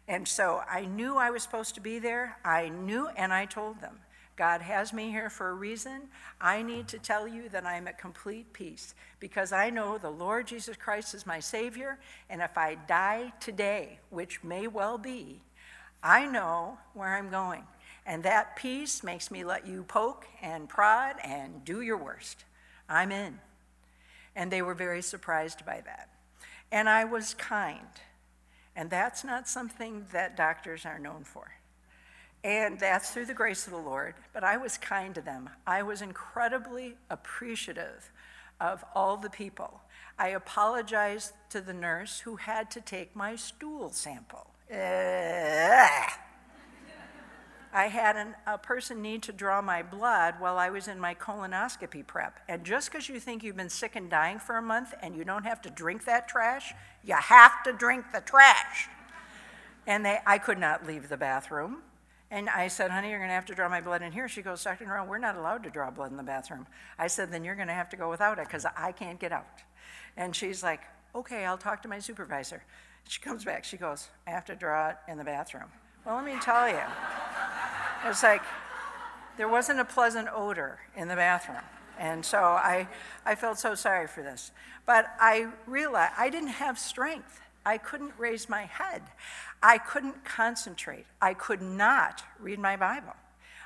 [0.09, 2.37] And so I knew I was supposed to be there.
[2.44, 3.98] I knew, and I told them,
[4.37, 6.09] God has me here for a reason.
[6.40, 10.46] I need to tell you that I'm at complete peace because I know the Lord
[10.46, 11.98] Jesus Christ is my Savior.
[12.29, 15.42] And if I die today, which may well be,
[16.03, 17.64] I know where I'm going.
[18.05, 22.44] And that peace makes me let you poke and prod and do your worst.
[22.88, 23.38] I'm in.
[24.35, 26.09] And they were very surprised by that.
[26.72, 27.87] And I was kind.
[28.74, 31.52] And that's not something that doctors are known for.
[32.42, 34.14] And that's through the grace of the Lord.
[34.32, 35.50] But I was kind to them.
[35.66, 38.11] I was incredibly appreciative
[38.61, 39.82] of all the people.
[40.18, 44.46] I apologized to the nurse who had to take my stool sample.
[47.72, 51.14] I had an, a person need to draw my blood while I was in my
[51.14, 52.38] colonoscopy prep.
[52.48, 55.24] And just because you think you've been sick and dying for a month and you
[55.24, 58.88] don't have to drink that trash, you have to drink the trash.
[59.87, 61.78] And they, I could not leave the bathroom.
[62.30, 64.28] And I said, honey, you're going to have to draw my blood in here.
[64.28, 64.85] She goes, Dr.
[64.85, 66.66] Norrell, we're not allowed to draw blood in the bathroom.
[66.98, 69.32] I said, then you're going to have to go without it because I can't get
[69.32, 69.62] out.
[70.16, 70.80] And she's like,
[71.14, 72.62] okay, I'll talk to my supervisor.
[73.08, 73.64] She comes back.
[73.64, 75.68] She goes, I have to draw it in the bathroom.
[76.04, 76.74] Well, let me tell you.
[78.04, 78.42] It was like
[79.36, 81.62] there wasn't a pleasant odor in the bathroom.
[81.96, 82.88] And so I,
[83.24, 84.50] I felt so sorry for this.
[84.84, 87.40] But I realized I didn't have strength.
[87.64, 89.02] I couldn't raise my head.
[89.62, 91.06] I couldn't concentrate.
[91.20, 93.14] I could not read my Bible.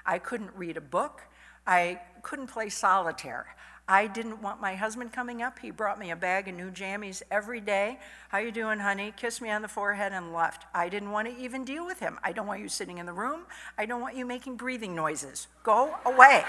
[0.05, 1.23] I couldn't read a book.
[1.67, 3.57] I couldn't play solitaire.
[3.89, 5.61] I didn't want my husband coming up.
[5.61, 8.01] He brought me a bag of new jammies every day.
[8.31, 9.13] How you doing, honey?
[9.17, 10.65] Kissed me on the forehead and left.
[10.75, 12.19] I didn't want to even deal with him.
[12.25, 13.43] I don't want you sitting in the room.
[13.79, 15.47] I don't want you making breathing noises.
[15.63, 16.45] Go away.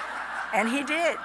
[0.54, 1.16] and he did.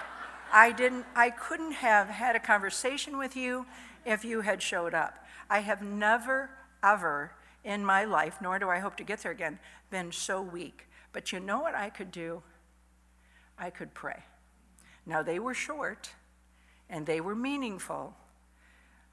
[0.53, 3.65] I didn't I couldn't have had a conversation with you
[4.05, 5.25] if you had showed up.
[5.49, 6.49] I have never
[6.81, 7.33] ever
[7.65, 10.87] in my life, nor do I hope to get there again, been so weak.
[11.11, 12.43] But you know what I could do?
[13.59, 14.23] I could pray.
[15.07, 16.09] Now, they were short
[16.89, 18.13] and they were meaningful,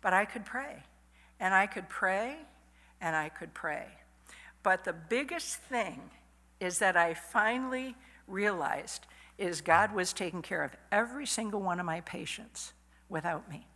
[0.02, 0.83] but I could pray.
[1.38, 2.37] And I could pray
[3.00, 3.87] and I could pray.
[4.64, 6.11] But the biggest thing
[6.59, 7.94] is that I finally
[8.26, 9.07] realized
[9.38, 12.72] is God was taking care of every single one of my patients
[13.09, 13.66] without me.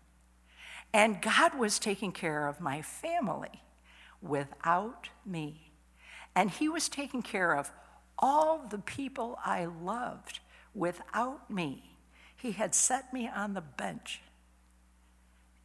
[0.92, 3.62] And God was taking care of my family
[4.22, 5.72] without me.
[6.34, 7.70] And He was taking care of
[8.18, 10.40] all the people I loved
[10.74, 11.97] without me.
[12.38, 14.22] He had set me on the bench.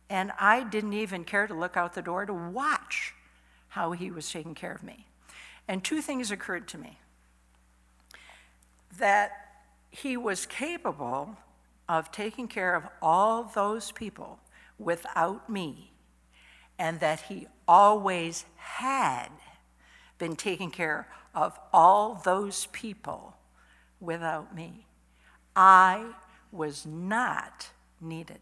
[0.09, 3.13] And I didn't even care to look out the door to watch
[3.69, 5.07] how he was taking care of me.
[5.67, 6.99] And two things occurred to me
[8.97, 9.31] that
[9.89, 11.37] he was capable
[11.87, 14.39] of taking care of all those people
[14.77, 15.91] without me,
[16.77, 19.29] and that he always had
[20.17, 23.35] been taking care of all those people
[23.99, 24.85] without me.
[25.55, 26.13] I
[26.53, 28.39] was not needed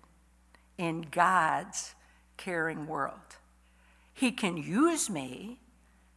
[0.77, 1.95] in God's
[2.37, 3.37] caring world.
[4.13, 5.59] He can use me,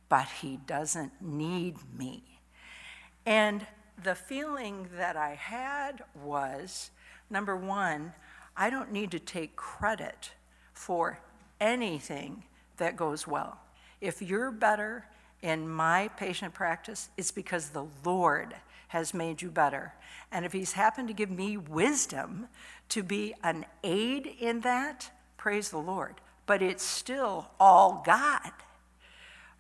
[0.09, 2.41] but He doesn't need me.
[3.25, 3.67] And
[4.03, 6.91] the feeling that I had was
[7.31, 8.13] number one,
[8.57, 10.33] I don't need to take credit
[10.73, 11.21] for
[11.61, 12.45] anything
[12.77, 13.59] that goes well.
[14.01, 15.07] If you're better
[15.43, 18.55] in my patient practice, it's because the Lord
[18.95, 19.93] has made you better.
[20.31, 22.47] And if He's happened to give me wisdom
[22.91, 26.15] to be an aid in that, praise the Lord.
[26.47, 28.53] But it's still all God.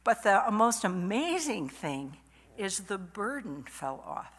[0.04, 2.16] But the most amazing thing
[2.56, 4.32] is the burden fell off.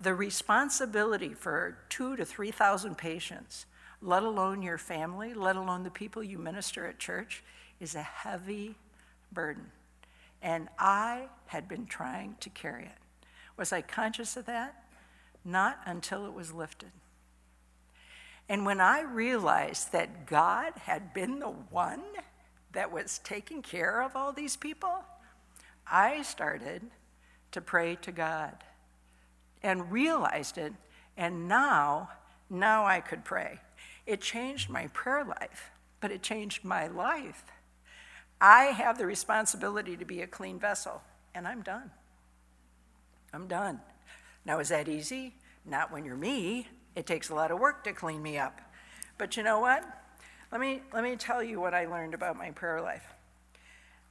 [0.00, 3.66] The responsibility for two to 3,000 patients,
[4.00, 7.44] let alone your family, let alone the people you minister at church,
[7.78, 8.74] is a heavy
[9.30, 9.70] burden.
[10.40, 12.98] And I had been trying to carry it.
[13.56, 14.84] Was I conscious of that?
[15.44, 16.92] Not until it was lifted.
[18.48, 22.02] And when I realized that God had been the one
[22.72, 25.04] that was taking care of all these people,
[25.86, 26.82] I started
[27.52, 28.64] to pray to God
[29.62, 30.72] and realized it.
[31.16, 32.10] And now,
[32.50, 33.60] now I could pray.
[34.06, 37.44] It changed my prayer life, but it changed my life.
[38.40, 41.02] I have the responsibility to be a clean vessel,
[41.34, 41.90] and I'm done.
[43.32, 43.80] I'm done.
[44.44, 45.34] Now, is that easy?
[45.64, 46.68] Not when you're me.
[46.94, 48.60] It takes a lot of work to clean me up.
[49.16, 49.84] But you know what?
[50.50, 53.06] Let me, let me tell you what I learned about my prayer life.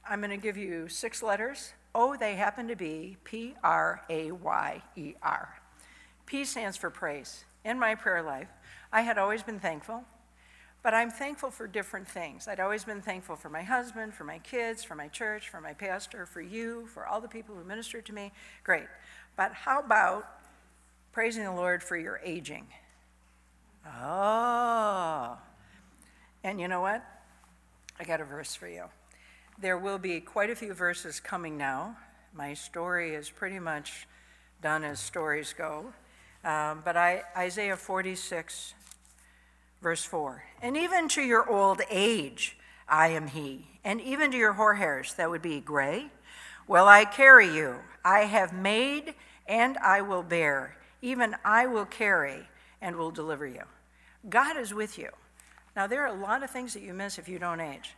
[0.08, 1.72] I'm going to give you six letters.
[1.94, 5.60] Oh, they happen to be P R A Y E R.
[6.26, 7.44] P stands for praise.
[7.64, 8.48] In my prayer life,
[8.92, 10.04] I had always been thankful,
[10.82, 12.48] but I'm thankful for different things.
[12.48, 15.72] I'd always been thankful for my husband, for my kids, for my church, for my
[15.72, 18.32] pastor, for you, for all the people who ministered to me.
[18.64, 18.86] Great.
[19.36, 20.26] But how about
[21.12, 22.66] praising the Lord for your aging?
[23.86, 25.38] Oh.
[26.42, 27.04] And you know what?
[28.00, 28.84] I got a verse for you.
[29.60, 31.96] There will be quite a few verses coming now.
[32.34, 34.08] My story is pretty much
[34.60, 35.92] done as stories go.
[36.44, 38.74] Um, but I, Isaiah 46,
[39.82, 40.44] verse 4.
[40.62, 42.56] And even to your old age,
[42.88, 43.66] I am he.
[43.84, 46.06] And even to your hoar hairs, that would be gray,
[46.68, 47.80] will I carry you.
[48.04, 49.14] I have made
[49.46, 50.76] and I will bear.
[51.02, 52.48] Even I will carry
[52.80, 53.62] and will deliver you.
[54.28, 55.10] God is with you.
[55.74, 57.94] Now, there are a lot of things that you miss if you don't age.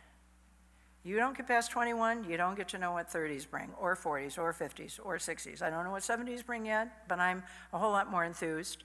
[1.03, 4.39] You don't get past 21, you don't get to know what 30s bring, or 40s,
[4.39, 5.61] or 50s, or 60s.
[5.61, 7.43] I don't know what 70s bring yet, but I'm
[7.73, 8.83] a whole lot more enthused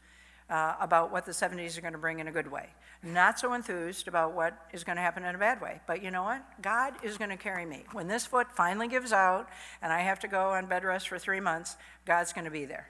[0.50, 2.68] uh, about what the 70s are going to bring in a good way.
[3.02, 5.80] Not so enthused about what is going to happen in a bad way.
[5.86, 6.42] But you know what?
[6.60, 7.84] God is going to carry me.
[7.92, 9.48] When this foot finally gives out
[9.80, 12.64] and I have to go on bed rest for three months, God's going to be
[12.66, 12.88] there.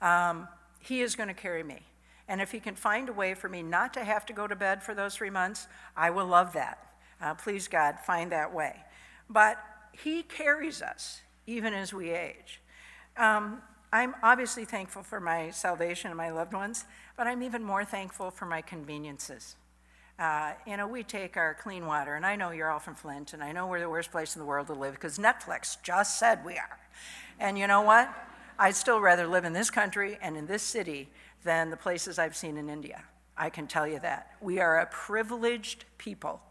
[0.00, 0.48] Um,
[0.80, 1.82] he is going to carry me.
[2.28, 4.56] And if He can find a way for me not to have to go to
[4.56, 6.78] bed for those three months, I will love that.
[7.20, 8.76] Uh, please, God, find that way.
[9.30, 9.58] But
[9.92, 12.60] He carries us even as we age.
[13.16, 13.62] Um,
[13.96, 16.84] I'm obviously thankful for my salvation and my loved ones,
[17.16, 19.56] but I'm even more thankful for my conveniences.
[20.18, 23.32] Uh, you know, we take our clean water, and I know you're all from Flint,
[23.32, 26.18] and I know we're the worst place in the world to live because Netflix just
[26.18, 26.78] said we are.
[27.40, 28.14] And you know what?
[28.58, 31.08] I'd still rather live in this country and in this city
[31.42, 33.02] than the places I've seen in India.
[33.34, 34.32] I can tell you that.
[34.42, 36.42] We are a privileged people.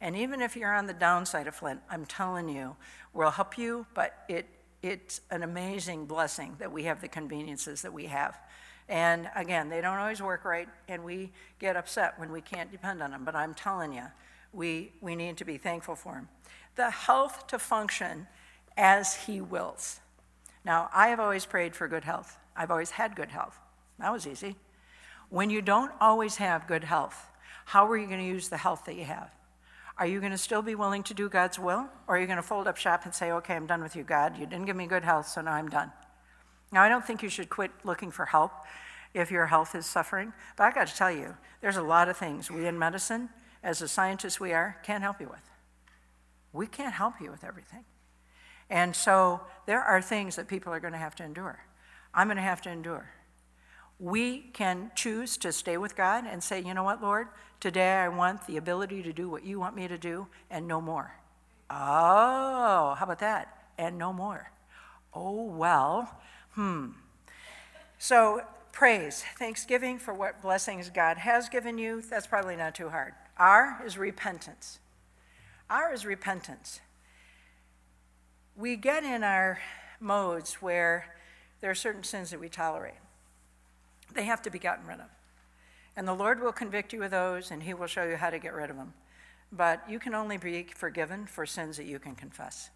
[0.00, 2.76] And even if you're on the downside of Flint, I'm telling you,
[3.12, 4.46] we'll help you, but it,
[4.84, 8.38] it's an amazing blessing that we have the conveniences that we have.
[8.86, 13.02] And again, they don't always work right, and we get upset when we can't depend
[13.02, 13.24] on them.
[13.24, 14.04] But I'm telling you,
[14.52, 16.28] we, we need to be thankful for them.
[16.76, 18.26] The health to function
[18.76, 20.00] as He wills.
[20.66, 22.36] Now, I have always prayed for good health.
[22.54, 23.58] I've always had good health.
[23.98, 24.54] That was easy.
[25.30, 27.30] When you don't always have good health,
[27.64, 29.30] how are you going to use the health that you have?
[29.96, 31.88] Are you going to still be willing to do God's will?
[32.08, 34.02] Or are you going to fold up shop and say, okay, I'm done with you,
[34.02, 34.36] God.
[34.36, 35.92] You didn't give me good health, so now I'm done.
[36.72, 38.52] Now, I don't think you should quit looking for help
[39.14, 42.16] if your health is suffering, but I got to tell you, there's a lot of
[42.16, 43.30] things we in medicine,
[43.62, 45.50] as the scientists we are, can't help you with.
[46.52, 47.84] We can't help you with everything.
[48.68, 51.60] And so there are things that people are going to have to endure.
[52.12, 53.10] I'm going to have to endure.
[53.98, 57.28] We can choose to stay with God and say, you know what, Lord,
[57.60, 60.80] today I want the ability to do what you want me to do and no
[60.80, 61.14] more.
[61.70, 63.66] Oh, how about that?
[63.78, 64.50] And no more.
[65.12, 66.20] Oh, well,
[66.52, 66.88] hmm.
[67.98, 73.14] So, praise, thanksgiving for what blessings God has given you, that's probably not too hard.
[73.38, 74.80] R is repentance.
[75.70, 76.80] R is repentance
[78.56, 79.58] we get in our
[80.00, 81.16] modes where
[81.60, 82.94] there are certain sins that we tolerate.
[84.14, 85.06] They have to be gotten rid of.
[85.96, 88.38] And the Lord will convict you of those, and He will show you how to
[88.38, 88.94] get rid of them.
[89.52, 92.70] But you can only be forgiven for sins that you can confess.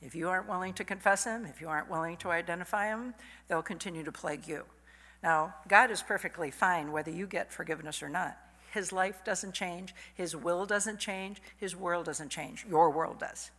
[0.00, 3.14] If you aren't willing to confess them, if you aren't willing to identify them,
[3.48, 4.64] they'll continue to plague you.
[5.22, 8.36] Now, God is perfectly fine whether you get forgiveness or not.
[8.72, 12.66] His life doesn't change, His will doesn't change, His world doesn't change.
[12.68, 13.50] Your world does.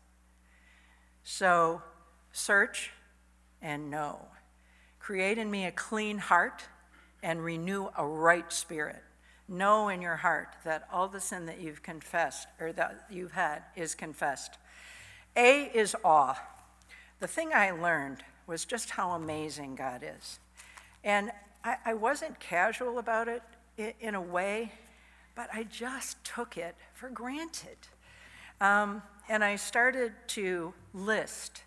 [1.23, 1.81] So,
[2.31, 2.91] search
[3.61, 4.27] and know.
[4.99, 6.63] Create in me a clean heart
[7.23, 9.03] and renew a right spirit.
[9.47, 13.63] Know in your heart that all the sin that you've confessed or that you've had
[13.75, 14.57] is confessed.
[15.35, 16.35] A is awe.
[17.19, 20.39] The thing I learned was just how amazing God is.
[21.03, 21.31] And
[21.63, 23.43] I, I wasn't casual about it
[23.99, 24.71] in a way,
[25.35, 27.77] but I just took it for granted.
[28.59, 31.63] Um, and I started to list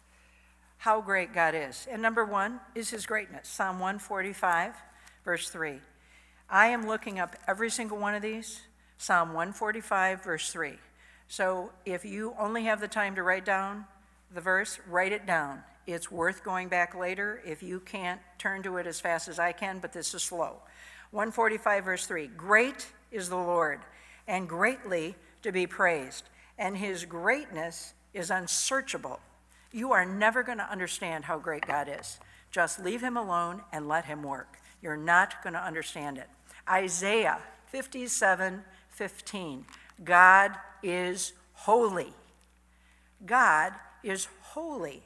[0.78, 1.86] how great God is.
[1.90, 4.74] And number one is his greatness Psalm 145,
[5.24, 5.80] verse 3.
[6.48, 8.60] I am looking up every single one of these.
[8.98, 10.74] Psalm 145, verse 3.
[11.28, 13.86] So if you only have the time to write down
[14.32, 15.62] the verse, write it down.
[15.86, 19.52] It's worth going back later if you can't turn to it as fast as I
[19.52, 20.56] can, but this is slow.
[21.10, 23.80] 145, verse 3 Great is the Lord,
[24.28, 26.24] and greatly to be praised,
[26.58, 29.20] and his greatness is unsearchable.
[29.72, 32.18] You are never going to understand how great God is.
[32.50, 34.58] Just leave him alone and let him work.
[34.82, 36.28] You're not going to understand it.
[36.68, 39.64] Isaiah 57 15.
[40.04, 42.12] God is holy.
[43.24, 45.02] God is holy.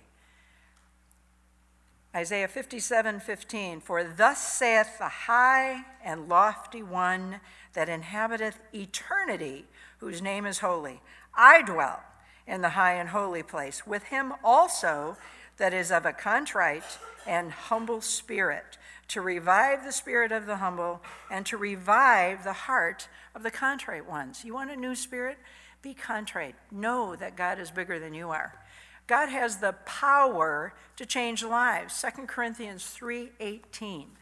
[2.14, 7.40] Isaiah 57 15, for thus saith the high and lofty one
[7.72, 9.64] that inhabiteth eternity,
[9.98, 11.00] whose name is holy.
[11.34, 12.00] I dwell
[12.46, 15.16] in the high and holy place, with him also
[15.56, 21.02] that is of a contrite and humble spirit, to revive the spirit of the humble
[21.30, 24.44] and to revive the heart of the contrite ones.
[24.44, 25.38] You want a new spirit?
[25.82, 26.54] Be contrite.
[26.70, 28.58] Know that God is bigger than you are.
[29.06, 31.94] God has the power to change lives.
[31.94, 34.16] 2 Corinthians 3:18.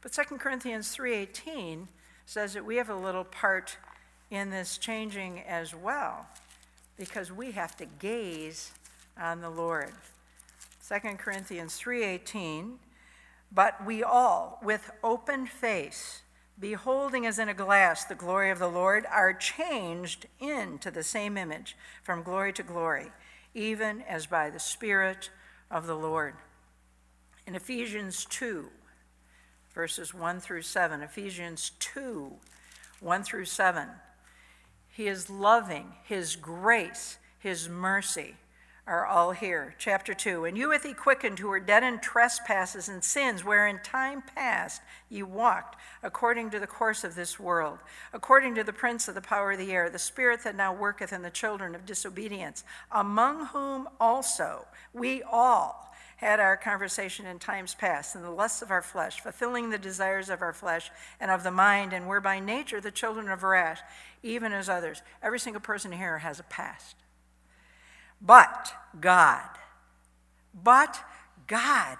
[0.00, 1.88] But 2 Corinthians 3:18
[2.26, 3.76] says that we have a little part
[4.30, 6.26] in this changing as well
[6.96, 8.72] because we have to gaze
[9.16, 9.92] on the Lord.
[10.80, 12.80] 2 Corinthians 3:18
[13.54, 16.22] But we all with open face
[16.58, 21.36] beholding as in a glass the glory of the Lord are changed into the same
[21.36, 23.10] image from glory to glory
[23.54, 25.30] even as by the Spirit
[25.70, 26.34] of the Lord.
[27.46, 28.68] In Ephesians 2,
[29.74, 32.32] verses 1 through 7, Ephesians 2,
[33.00, 33.88] 1 through 7,
[34.88, 38.36] He is loving, His grace, His mercy
[38.86, 39.74] are all here.
[39.78, 43.66] Chapter 2 And you hath he quickened who were dead in trespasses and sins, where
[43.66, 47.78] in time past ye walked according to the course of this world,
[48.12, 51.12] according to the prince of the power of the air, the spirit that now worketh
[51.12, 57.74] in the children of disobedience, among whom also we all had our conversation in times
[57.74, 60.90] past in the lusts of our flesh, fulfilling the desires of our flesh
[61.20, 63.82] and of the mind, and were by nature the children of wrath,
[64.22, 65.02] even as others.
[65.20, 67.01] Every single person here has a past.
[68.24, 69.48] But God,
[70.62, 71.00] but
[71.48, 71.98] God,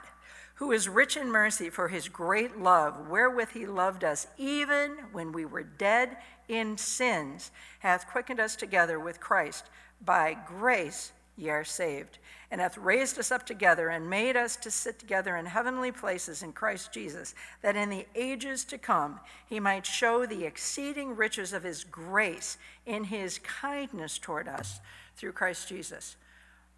[0.55, 5.33] who is rich in mercy for his great love, wherewith he loved us, even when
[5.33, 6.17] we were dead
[6.49, 9.69] in sins, hath quickened us together with Christ.
[10.05, 12.19] By grace ye are saved,
[12.53, 16.41] and hath raised us up together, and made us to sit together in heavenly places
[16.41, 21.53] in Christ Jesus, that in the ages to come he might show the exceeding riches
[21.53, 24.79] of his grace in his kindness toward us
[25.17, 26.17] through Christ Jesus.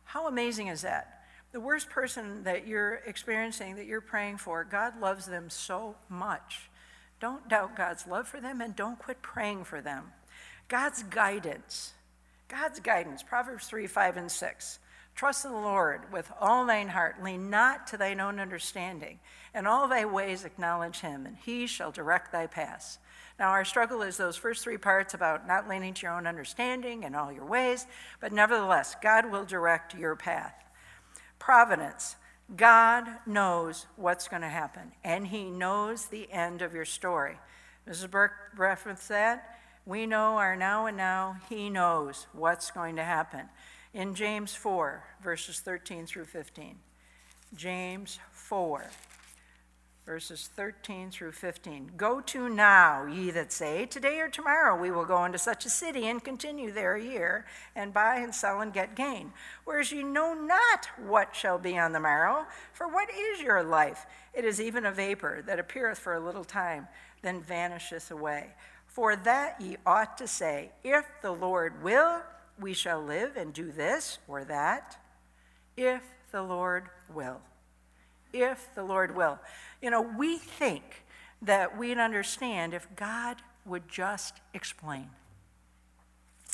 [0.04, 1.22] How amazing is that?
[1.52, 6.68] The worst person that you're experiencing, that you're praying for, God loves them so much.
[7.20, 10.12] Don't doubt God's love for them and don't quit praying for them.
[10.68, 11.92] God's guidance,
[12.48, 14.78] God's guidance, Proverbs 3 5 and 6.
[15.14, 19.20] Trust in the Lord with all thine heart, lean not to thine own understanding.
[19.54, 22.98] In all thy ways acknowledge him, and he shall direct thy paths.
[23.38, 27.02] Now, our struggle is those first three parts about not leaning to your own understanding
[27.02, 27.86] in all your ways,
[28.20, 30.54] but nevertheless, God will direct your path.
[31.38, 32.16] Providence.
[32.56, 37.38] God knows what's going to happen, and He knows the end of your story.
[37.88, 38.10] Mrs.
[38.10, 39.58] Burke referenced that.
[39.86, 41.36] We know our now and now.
[41.48, 43.48] He knows what's going to happen.
[43.92, 46.76] In James 4, verses 13 through 15.
[47.54, 48.90] James 4,
[50.06, 51.92] verses 13 through 15.
[51.96, 55.70] Go to now, ye that say, Today or tomorrow we will go into such a
[55.70, 59.32] city and continue there a year, and buy and sell and get gain.
[59.64, 64.06] Whereas ye know not what shall be on the morrow, for what is your life?
[64.34, 66.88] It is even a vapor that appeareth for a little time,
[67.22, 68.50] then vanisheth away.
[68.86, 72.20] For that ye ought to say, If the Lord will,
[72.60, 74.98] we shall live and do this or that.
[75.76, 77.40] If the Lord will.
[78.32, 79.38] If the Lord will.
[79.84, 81.04] You know, we think
[81.42, 85.10] that we'd understand if God would just explain.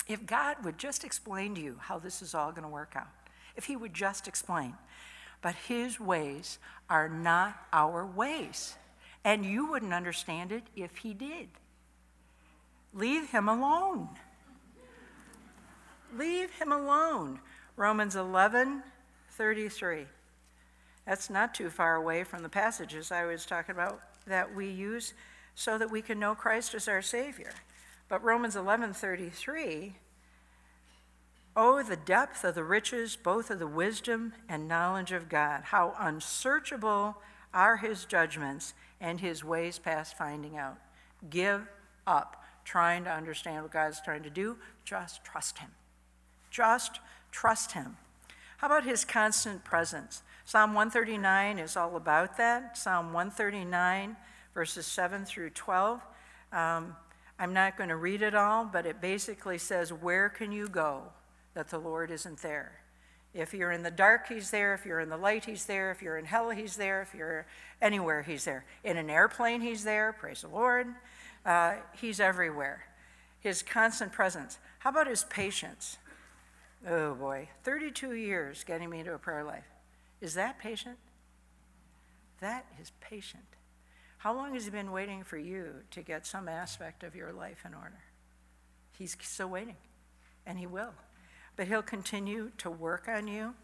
[0.09, 3.07] If God would just explain to you how this is all going to work out.
[3.55, 4.75] If He would just explain.
[5.43, 6.59] But His ways
[6.89, 8.75] are not our ways.
[9.25, 11.51] And you wouldn't understand it if He did.
[12.93, 14.09] Leave Him alone.
[16.19, 17.39] Leave Him alone.
[17.77, 18.83] Romans 11
[19.31, 20.07] 33.
[21.07, 25.15] That's not too far away from the passages I was talking about that we use
[25.55, 27.53] so that we can know Christ as our Savior.
[28.09, 29.95] But Romans 11:33
[31.57, 35.65] Oh, the depth of the riches, both of the wisdom and knowledge of God.
[35.65, 37.21] How unsearchable
[37.53, 40.79] are his judgments and his ways past finding out.
[41.29, 41.67] Give
[42.07, 44.59] up trying to understand what God is trying to do.
[44.85, 45.71] Just trust him.
[46.51, 47.01] Just
[47.33, 47.97] trust him.
[48.61, 50.23] How about his constant presence?
[50.45, 52.77] Psalm 139 is all about that.
[52.77, 54.15] Psalm 139,
[54.53, 56.03] verses 7 through 12.
[56.53, 56.95] Um,
[57.39, 61.05] I'm not going to read it all, but it basically says, Where can you go
[61.55, 62.83] that the Lord isn't there?
[63.33, 64.75] If you're in the dark, He's there.
[64.75, 65.91] If you're in the light, He's there.
[65.91, 67.01] If you're in hell, He's there.
[67.01, 67.47] If you're
[67.81, 68.67] anywhere, He's there.
[68.85, 70.13] In an airplane, He's there.
[70.13, 70.87] Praise the Lord.
[71.47, 72.85] Uh, he's everywhere.
[73.41, 74.59] His constant presence.
[74.81, 75.97] How about His patience?
[76.89, 79.67] Oh boy, 32 years getting me to a prayer life.
[80.21, 80.97] Is that patient?
[82.41, 83.45] That is patient.
[84.19, 87.65] How long has he been waiting for you to get some aspect of your life
[87.67, 88.01] in order?
[88.99, 89.77] He's still waiting,
[90.47, 90.93] and he will.
[91.57, 93.55] But he'll continue to work on you.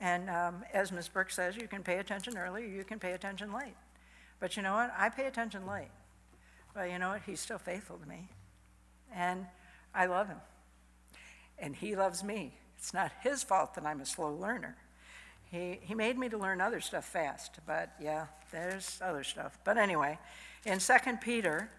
[0.00, 1.08] And um, as Ms.
[1.08, 3.74] Burke says, you can pay attention early, you can pay attention late.
[4.40, 4.92] But you know what?
[4.96, 5.90] I pay attention late.
[6.74, 7.22] But you know what?
[7.24, 8.28] He's still faithful to me.
[9.14, 9.46] And
[9.94, 10.40] I love him.
[11.58, 12.54] And he loves me.
[12.84, 14.76] It's not his fault that I'm a slow learner.
[15.50, 19.58] He, he made me to learn other stuff fast, but yeah, there's other stuff.
[19.64, 20.18] But anyway,
[20.66, 21.70] in 2 Peter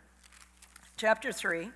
[0.97, 1.70] chapter 3,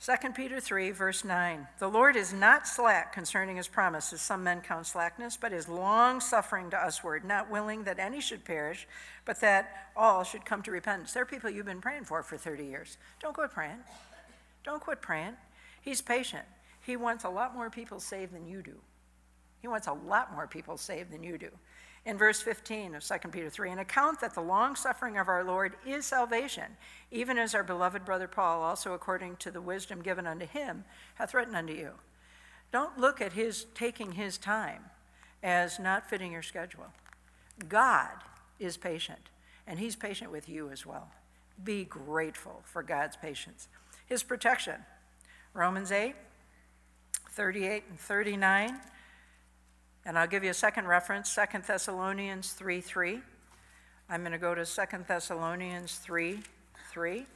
[0.00, 4.60] 2 Peter 3, verse 9 The Lord is not slack concerning his promises, some men
[4.60, 8.86] count slackness, but is long suffering to usward, not willing that any should perish,
[9.24, 11.12] but that all should come to repentance.
[11.12, 12.98] There are people you've been praying for for 30 years.
[13.20, 13.80] Don't quit praying.
[14.62, 15.34] Don't quit praying.
[15.82, 16.44] He's patient.
[16.80, 18.80] He wants a lot more people saved than you do.
[19.60, 21.50] He wants a lot more people saved than you do.
[22.04, 25.44] In verse 15 of 2 Peter 3, an account that the long suffering of our
[25.44, 26.76] Lord is salvation,
[27.10, 30.84] even as our beloved brother Paul, also according to the wisdom given unto him,
[31.16, 31.90] hath written unto you.
[32.72, 34.84] Don't look at his taking his time
[35.42, 36.86] as not fitting your schedule.
[37.68, 38.12] God
[38.58, 39.30] is patient,
[39.66, 41.10] and he's patient with you as well.
[41.62, 43.68] Be grateful for God's patience.
[44.06, 44.76] His protection,
[45.52, 46.14] Romans 8,
[47.30, 48.80] 38 and 39.
[50.04, 53.20] And I'll give you a second reference, Second Thessalonians 3 3.
[54.08, 56.40] I'm going to go to Second Thessalonians 3
[56.90, 57.26] 3.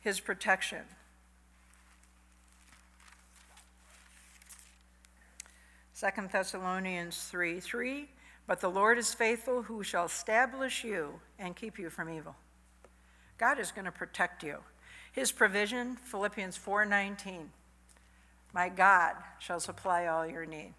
[0.00, 0.82] His protection.
[5.92, 8.08] Second Thessalonians 3 3.
[8.46, 12.36] But the Lord is faithful, who shall establish you and keep you from evil.
[13.38, 14.58] God is going to protect you.
[15.12, 17.48] His provision, Philippians 4:19.
[18.56, 20.72] My God shall supply all your need.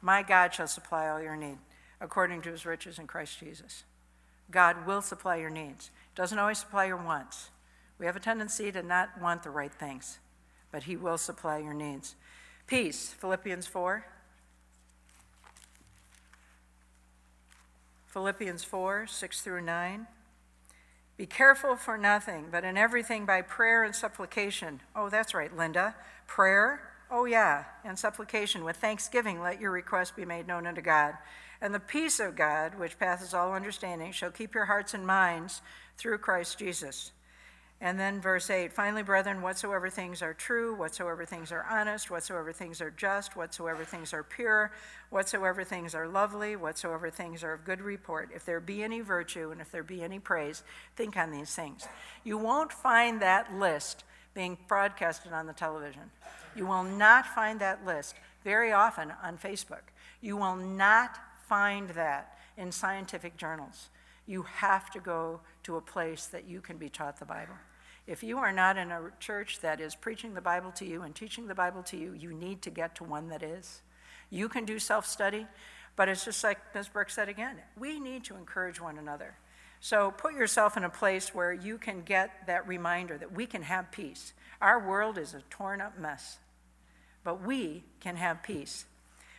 [0.00, 1.58] My God shall supply all your need
[2.00, 3.82] according to his riches in Christ Jesus.
[4.48, 5.90] God will supply your needs.
[6.14, 7.50] Doesn't always supply your wants.
[7.98, 10.20] We have a tendency to not want the right things,
[10.70, 12.14] but he will supply your needs.
[12.68, 14.06] Peace, Philippians 4.
[18.06, 20.06] Philippians 4, 6 through 9.
[21.16, 24.80] Be careful for nothing, but in everything by prayer and supplication.
[24.94, 25.96] Oh, that's right, Linda.
[26.28, 31.14] Prayer Oh, yeah, and supplication with thanksgiving, let your request be made known unto God.
[31.60, 35.62] And the peace of God, which passes all understanding, shall keep your hearts and minds
[35.96, 37.12] through Christ Jesus.
[37.80, 42.52] And then verse 8 finally, brethren, whatsoever things are true, whatsoever things are honest, whatsoever
[42.52, 44.72] things are just, whatsoever things are pure,
[45.10, 49.50] whatsoever things are lovely, whatsoever things are of good report, if there be any virtue
[49.50, 50.62] and if there be any praise,
[50.94, 51.86] think on these things.
[52.22, 54.04] You won't find that list
[54.34, 56.10] being broadcasted on the television.
[56.54, 58.14] You will not find that list
[58.44, 59.92] very often on Facebook.
[60.20, 61.18] You will not
[61.48, 63.88] find that in scientific journals.
[64.26, 67.54] You have to go to a place that you can be taught the Bible.
[68.06, 71.14] If you are not in a church that is preaching the Bible to you and
[71.14, 73.82] teaching the Bible to you, you need to get to one that is.
[74.30, 75.46] You can do self study,
[75.94, 76.88] but it's just like Ms.
[76.88, 79.34] Burke said again we need to encourage one another.
[79.80, 83.62] So put yourself in a place where you can get that reminder that we can
[83.62, 84.32] have peace.
[84.60, 86.38] Our world is a torn up mess,
[87.22, 88.84] but we can have peace.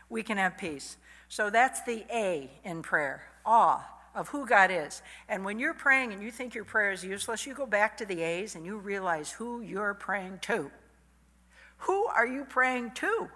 [0.10, 0.98] We can have peace.
[1.28, 3.86] So that's the A in prayer awe
[4.16, 5.02] of who God is.
[5.28, 8.06] And when you're praying and you think your prayer is useless, you go back to
[8.06, 10.72] the A's and you realize who you're praying to.
[11.80, 13.30] Who are you praying to?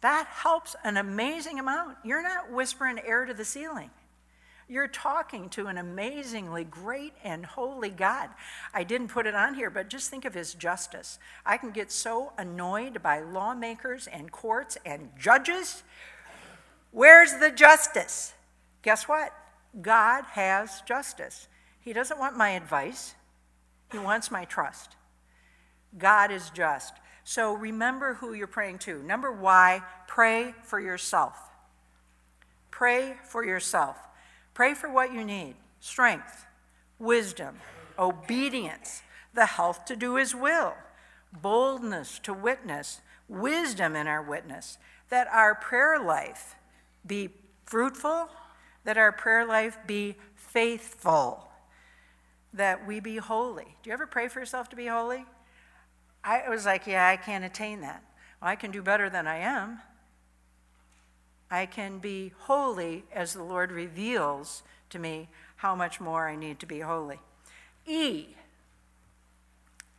[0.00, 1.98] That helps an amazing amount.
[2.04, 3.90] You're not whispering air to the ceiling.
[4.70, 8.30] You're talking to an amazingly great and holy God.
[8.72, 11.18] I didn't put it on here, but just think of his justice.
[11.44, 15.82] I can get so annoyed by lawmakers and courts and judges.
[16.92, 18.32] Where's the justice?
[18.82, 19.32] Guess what?
[19.82, 21.48] God has justice.
[21.80, 23.16] He doesn't want my advice,
[23.90, 24.94] He wants my trust.
[25.98, 26.94] God is just.
[27.24, 29.02] So remember who you're praying to.
[29.02, 31.36] Number why, pray for yourself.
[32.70, 33.96] Pray for yourself.
[34.54, 36.46] Pray for what you need strength,
[36.98, 37.56] wisdom,
[37.98, 39.02] obedience,
[39.34, 40.74] the health to do His will,
[41.32, 44.78] boldness to witness, wisdom in our witness,
[45.08, 46.56] that our prayer life
[47.06, 47.30] be
[47.64, 48.28] fruitful,
[48.84, 51.48] that our prayer life be faithful,
[52.52, 53.76] that we be holy.
[53.82, 55.24] Do you ever pray for yourself to be holy?
[56.24, 58.02] I was like, yeah, I can't attain that.
[58.42, 59.80] Well, I can do better than I am.
[61.50, 66.60] I can be holy as the Lord reveals to me how much more I need
[66.60, 67.18] to be holy.
[67.86, 68.28] E,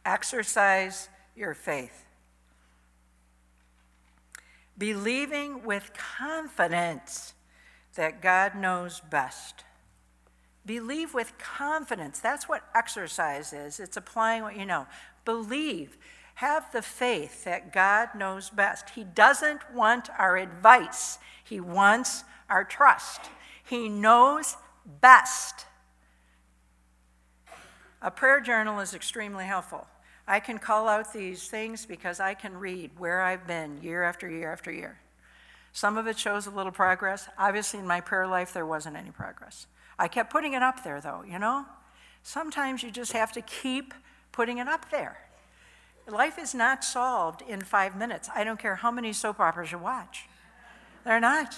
[0.05, 2.05] exercise your faith.
[4.77, 7.33] Believing with confidence
[7.95, 9.63] that God knows best.
[10.65, 12.19] Believe with confidence.
[12.19, 13.79] That's what exercise is.
[13.79, 14.87] It's applying what you know.
[15.25, 15.97] Believe.
[16.35, 18.91] Have the faith that God knows best.
[18.91, 21.19] He doesn't want our advice,
[21.51, 23.19] He wants our trust.
[23.61, 24.55] He knows
[25.01, 25.65] best.
[28.01, 29.85] A prayer journal is extremely helpful.
[30.25, 34.29] I can call out these things because I can read where I've been year after
[34.29, 34.99] year after year.
[35.73, 37.27] Some of it shows a little progress.
[37.37, 39.67] Obviously, in my prayer life, there wasn't any progress.
[39.99, 41.65] I kept putting it up there, though, you know?
[42.23, 43.93] Sometimes you just have to keep
[44.31, 45.17] putting it up there.
[46.07, 48.29] Life is not solved in five minutes.
[48.33, 50.29] I don't care how many soap operas you watch,
[51.03, 51.57] they're not.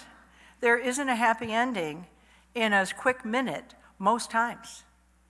[0.60, 2.08] There isn't a happy ending
[2.56, 4.84] in a quick minute most times.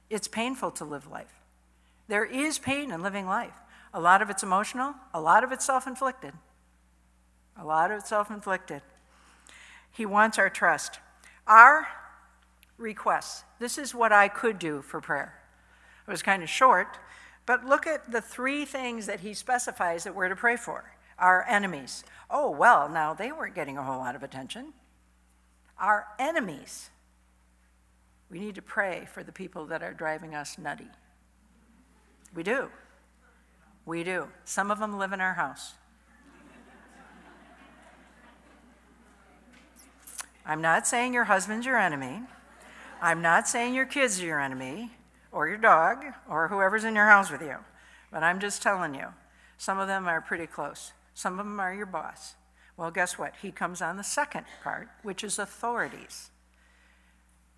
[0.10, 1.42] It's painful to live life.
[2.08, 3.56] There is pain in living life.
[3.94, 6.34] A lot of it's emotional, a lot of it's self inflicted.
[7.58, 8.82] A lot of it's self inflicted.
[9.92, 11.00] He wants our trust.
[11.48, 11.88] Our
[12.78, 13.44] requests.
[13.60, 15.36] This is what I could do for prayer.
[16.08, 16.98] It was kind of short,
[17.46, 20.84] but look at the three things that he specifies that we're to pray for
[21.20, 22.04] our enemies.
[22.30, 24.74] Oh, well, now they weren't getting a whole lot of attention.
[25.80, 26.90] Our enemies.
[28.30, 30.88] We need to pray for the people that are driving us nutty.
[32.34, 32.70] We do.
[33.86, 34.30] We do.
[34.46, 35.74] Some of them live in our house.
[40.46, 42.22] I'm not saying your husband's your enemy.
[43.02, 44.92] I'm not saying your kids are your enemy,
[45.32, 47.58] or your dog, or whoever's in your house with you.
[48.12, 49.08] But I'm just telling you,
[49.58, 50.94] some of them are pretty close.
[51.14, 52.36] Some of them are your boss.
[52.76, 53.34] Well, guess what?
[53.42, 56.32] He comes on the second part, which is authorities.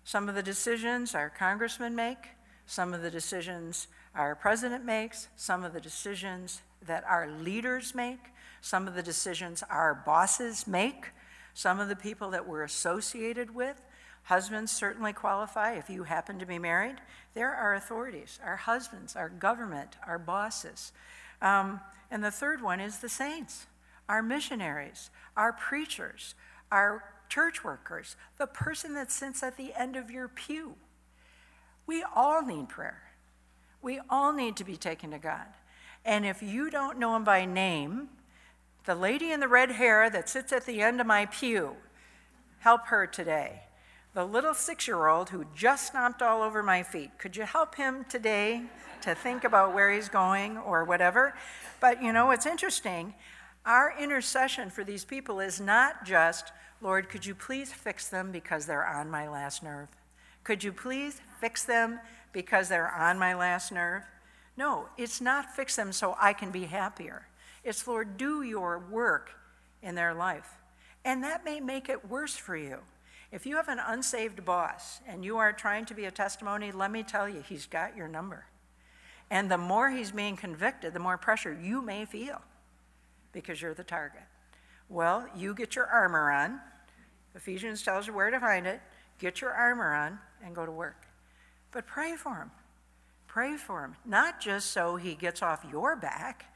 [0.04, 2.28] Some of the decisions our congressmen make,
[2.66, 8.20] some of the decisions our president makes, some of the decisions that our leaders make,
[8.60, 11.06] some of the decisions our bosses make,
[11.54, 13.80] some of the people that we're associated with,
[14.24, 16.96] husbands certainly qualify if you happen to be married.
[17.34, 20.92] There are authorities, our husbands, our government, our bosses.
[21.42, 21.80] Um,
[22.10, 23.66] and the third one is the saints,
[24.08, 26.34] our missionaries, our preachers,
[26.70, 30.74] our church workers, the person that sits at the end of your pew.
[31.86, 33.02] We all need prayer.
[33.82, 35.46] We all need to be taken to God.
[36.04, 38.08] And if you don't know him by name,
[38.84, 41.76] the lady in the red hair that sits at the end of my pew,
[42.60, 43.65] help her today.
[44.16, 47.74] The little six year old who just stomped all over my feet, could you help
[47.74, 48.62] him today
[49.02, 51.34] to think about where he's going or whatever?
[51.82, 53.12] But you know, it's interesting.
[53.66, 56.50] Our intercession for these people is not just,
[56.80, 59.90] Lord, could you please fix them because they're on my last nerve?
[60.44, 62.00] Could you please fix them
[62.32, 64.04] because they're on my last nerve?
[64.56, 67.28] No, it's not fix them so I can be happier.
[67.64, 69.32] It's, Lord, do your work
[69.82, 70.54] in their life.
[71.04, 72.78] And that may make it worse for you.
[73.32, 76.90] If you have an unsaved boss and you are trying to be a testimony, let
[76.90, 78.46] me tell you, he's got your number.
[79.30, 82.40] And the more he's being convicted, the more pressure you may feel
[83.32, 84.22] because you're the target.
[84.88, 86.60] Well, you get your armor on.
[87.34, 88.80] Ephesians tells you where to find it.
[89.18, 91.06] Get your armor on and go to work.
[91.72, 92.50] But pray for him.
[93.26, 93.96] Pray for him.
[94.04, 96.54] Not just so he gets off your back,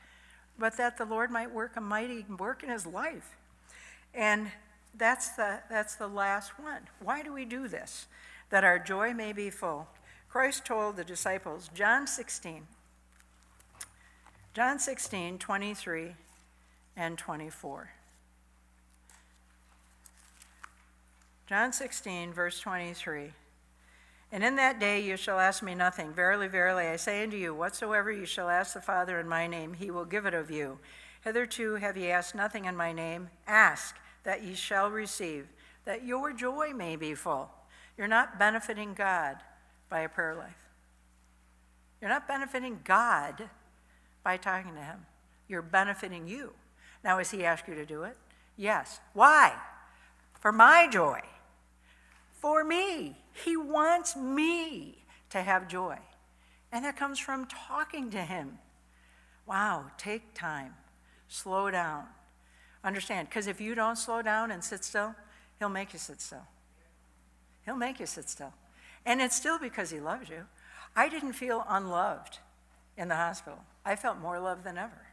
[0.58, 3.36] but that the Lord might work a mighty work in his life.
[4.14, 4.50] And
[4.96, 6.82] that's the, that's the last one.
[7.02, 8.06] Why do we do this?
[8.50, 9.88] That our joy may be full.
[10.28, 12.66] Christ told the disciples, John 16,
[14.54, 16.12] John 16, 23
[16.96, 17.90] and 24.
[21.46, 23.32] John 16, verse 23.
[24.32, 26.12] And in that day you shall ask me nothing.
[26.12, 29.74] Verily, verily, I say unto you, whatsoever you shall ask the Father in my name,
[29.74, 30.78] he will give it of you.
[31.22, 33.30] Hitherto have ye asked nothing in my name.
[33.46, 35.46] Ask that ye shall receive,
[35.84, 37.50] that your joy may be full.
[37.96, 39.36] You're not benefiting God
[39.88, 40.56] by a prayer life.
[42.00, 43.48] You're not benefiting God
[44.22, 45.06] by talking to Him.
[45.48, 46.52] You're benefiting you.
[47.04, 48.16] Now, has He asked you to do it?
[48.56, 49.00] Yes.
[49.12, 49.54] Why?
[50.38, 51.20] For my joy.
[52.40, 53.16] For me.
[53.44, 55.98] He wants me to have joy.
[56.72, 58.58] And that comes from talking to Him.
[59.46, 60.74] Wow, take time,
[61.26, 62.04] slow down,
[62.82, 65.14] Understand, because if you don't slow down and sit still,
[65.58, 66.46] He'll make you sit still.
[67.64, 68.54] He'll make you sit still.
[69.04, 70.46] And it's still because He loves you.
[70.96, 72.38] I didn't feel unloved
[72.96, 75.06] in the hospital, I felt more loved than ever.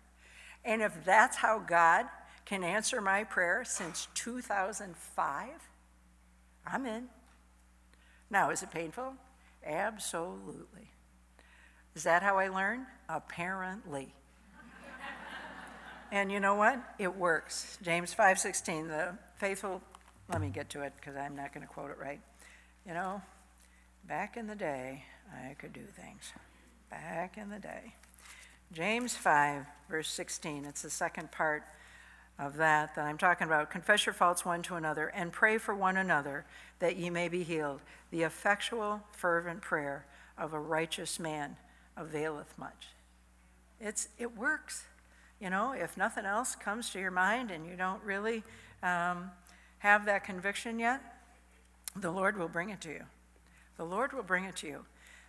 [0.66, 2.08] And if that's how God
[2.46, 5.48] can answer my prayer since 2005,
[6.66, 7.08] I'm in.
[8.30, 9.14] Now, is it painful?
[9.66, 10.90] Absolutely.
[11.96, 12.86] Is that how I learn?
[13.08, 14.14] Apparently.
[16.12, 16.80] And you know what?
[17.00, 17.78] It works.
[17.82, 19.82] James 5:16, the faithful
[20.30, 22.20] let me get to it because I'm not going to quote it right.
[22.86, 23.22] You know,
[24.08, 25.04] back in the day,
[25.34, 26.32] I could do things.
[26.90, 27.94] Back in the day.
[28.74, 31.64] James 5, verse 16, it's the second part
[32.38, 33.72] of that that I'm talking about.
[33.72, 36.46] Confess your faults one to another and pray for one another
[36.80, 37.82] that ye may be healed.
[38.12, 40.06] The effectual, fervent prayer
[40.38, 41.56] of a righteous man
[41.96, 42.90] availeth much.
[43.80, 44.84] It's, it works.
[45.40, 48.44] You know, if nothing else comes to your mind and you don't really
[48.82, 49.32] um,
[49.80, 51.02] have that conviction yet,
[51.96, 53.04] the Lord will bring it to you.
[53.78, 54.86] The Lord will bring it to you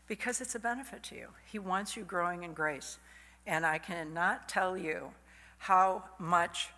[0.06, 1.28] because it's a benefit to you.
[1.50, 2.98] He wants you growing in grace.
[3.46, 5.10] And I cannot tell you
[5.58, 6.70] how much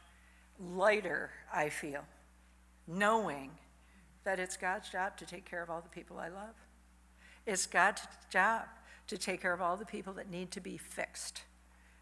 [0.58, 2.04] lighter I feel
[2.86, 3.50] knowing
[4.24, 6.54] that it's God's job to take care of all the people I love.
[7.46, 8.62] It's God's job
[9.06, 11.42] to take care of all the people that need to be fixed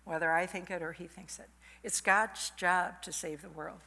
[0.09, 1.51] whether I think it or he thinks it.
[1.85, 3.81] It's God's job to save the world.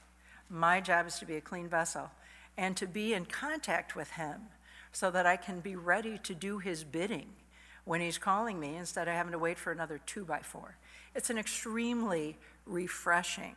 [0.49, 2.11] My job is to be a clean vessel
[2.55, 4.41] and to be in contact with him
[4.91, 7.29] so that I can be ready to do his bidding
[7.85, 10.77] when he's calling me instead of having to wait for another two by four.
[11.15, 13.55] It's an extremely refreshing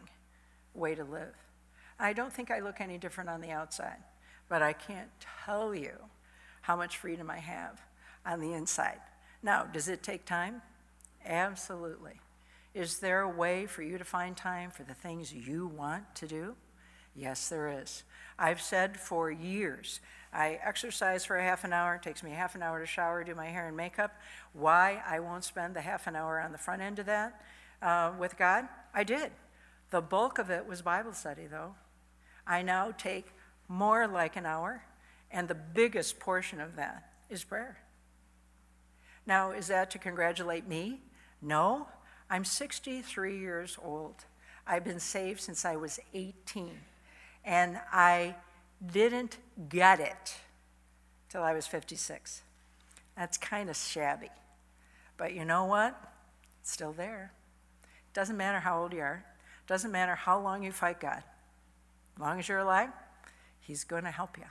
[0.72, 1.34] way to live.
[1.98, 4.02] I don't think I look any different on the outside,
[4.48, 5.10] but I can't
[5.44, 5.92] tell you
[6.62, 7.78] how much freedom I have
[8.24, 9.00] on the inside.
[9.42, 10.62] Now, does it take time?
[11.26, 12.20] Absolutely.
[12.74, 16.26] Is there a way for you to find time for the things you want to
[16.26, 16.56] do?
[17.14, 18.02] Yes, there is.
[18.36, 20.00] I've said for years,
[20.32, 21.94] I exercise for a half an hour.
[21.94, 24.16] It takes me half an hour to shower, do my hair and makeup.
[24.52, 27.40] Why I won't spend the half an hour on the front end of that
[27.80, 28.66] uh, with God?
[28.92, 29.30] I did.
[29.90, 31.76] The bulk of it was Bible study, though.
[32.44, 33.26] I now take
[33.68, 34.82] more like an hour,
[35.30, 37.78] and the biggest portion of that is prayer.
[39.26, 41.00] Now, is that to congratulate me?
[41.40, 41.86] No.
[42.30, 44.14] I'm 63 years old.
[44.66, 46.70] I've been saved since I was 18.
[47.44, 48.34] And I
[48.92, 50.34] didn't get it
[51.28, 52.42] till I was 56.
[53.16, 54.30] That's kind of shabby.
[55.16, 55.96] But you know what?
[56.60, 57.32] It's still there.
[58.14, 59.24] Doesn't matter how old you are,
[59.66, 61.22] doesn't matter how long you fight God.
[62.14, 62.90] As long as you're alive,
[63.60, 64.44] He's going to help you.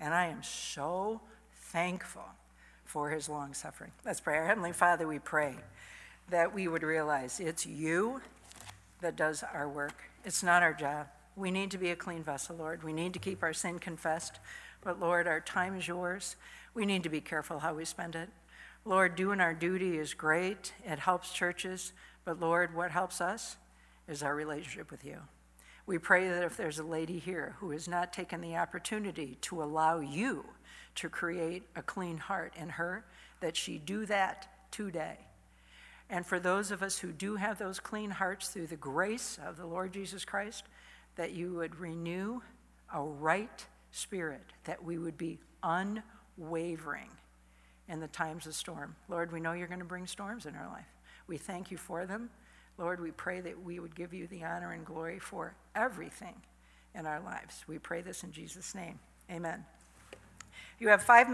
[0.00, 1.20] And I am so
[1.54, 2.24] thankful
[2.84, 3.92] for His long suffering.
[4.04, 4.36] Let's pray.
[4.38, 5.56] Our Heavenly Father, we pray
[6.28, 8.20] that we would realize it's you
[9.00, 10.04] that does our work.
[10.24, 11.06] It's not our job.
[11.36, 12.82] We need to be a clean vessel, Lord.
[12.82, 14.40] We need to keep our sin confessed.
[14.82, 16.36] But Lord, our time is yours.
[16.74, 18.28] We need to be careful how we spend it.
[18.84, 20.72] Lord, doing our duty is great.
[20.84, 21.92] It helps churches.
[22.24, 23.56] But Lord, what helps us
[24.08, 25.18] is our relationship with you.
[25.86, 29.62] We pray that if there's a lady here who has not taken the opportunity to
[29.62, 30.44] allow you
[30.96, 33.04] to create a clean heart in her,
[33.40, 35.18] that she do that today.
[36.08, 39.56] And for those of us who do have those clean hearts through the grace of
[39.56, 40.64] the Lord Jesus Christ,
[41.16, 42.40] that you would renew
[42.94, 47.10] a right spirit, that we would be unwavering
[47.88, 48.94] in the times of storm.
[49.08, 50.86] Lord, we know you're going to bring storms in our life.
[51.26, 52.30] We thank you for them.
[52.78, 56.34] Lord, we pray that we would give you the honor and glory for everything
[56.94, 57.64] in our lives.
[57.66, 58.98] We pray this in Jesus' name.
[59.30, 59.64] Amen.
[60.78, 61.24] You have five minutes.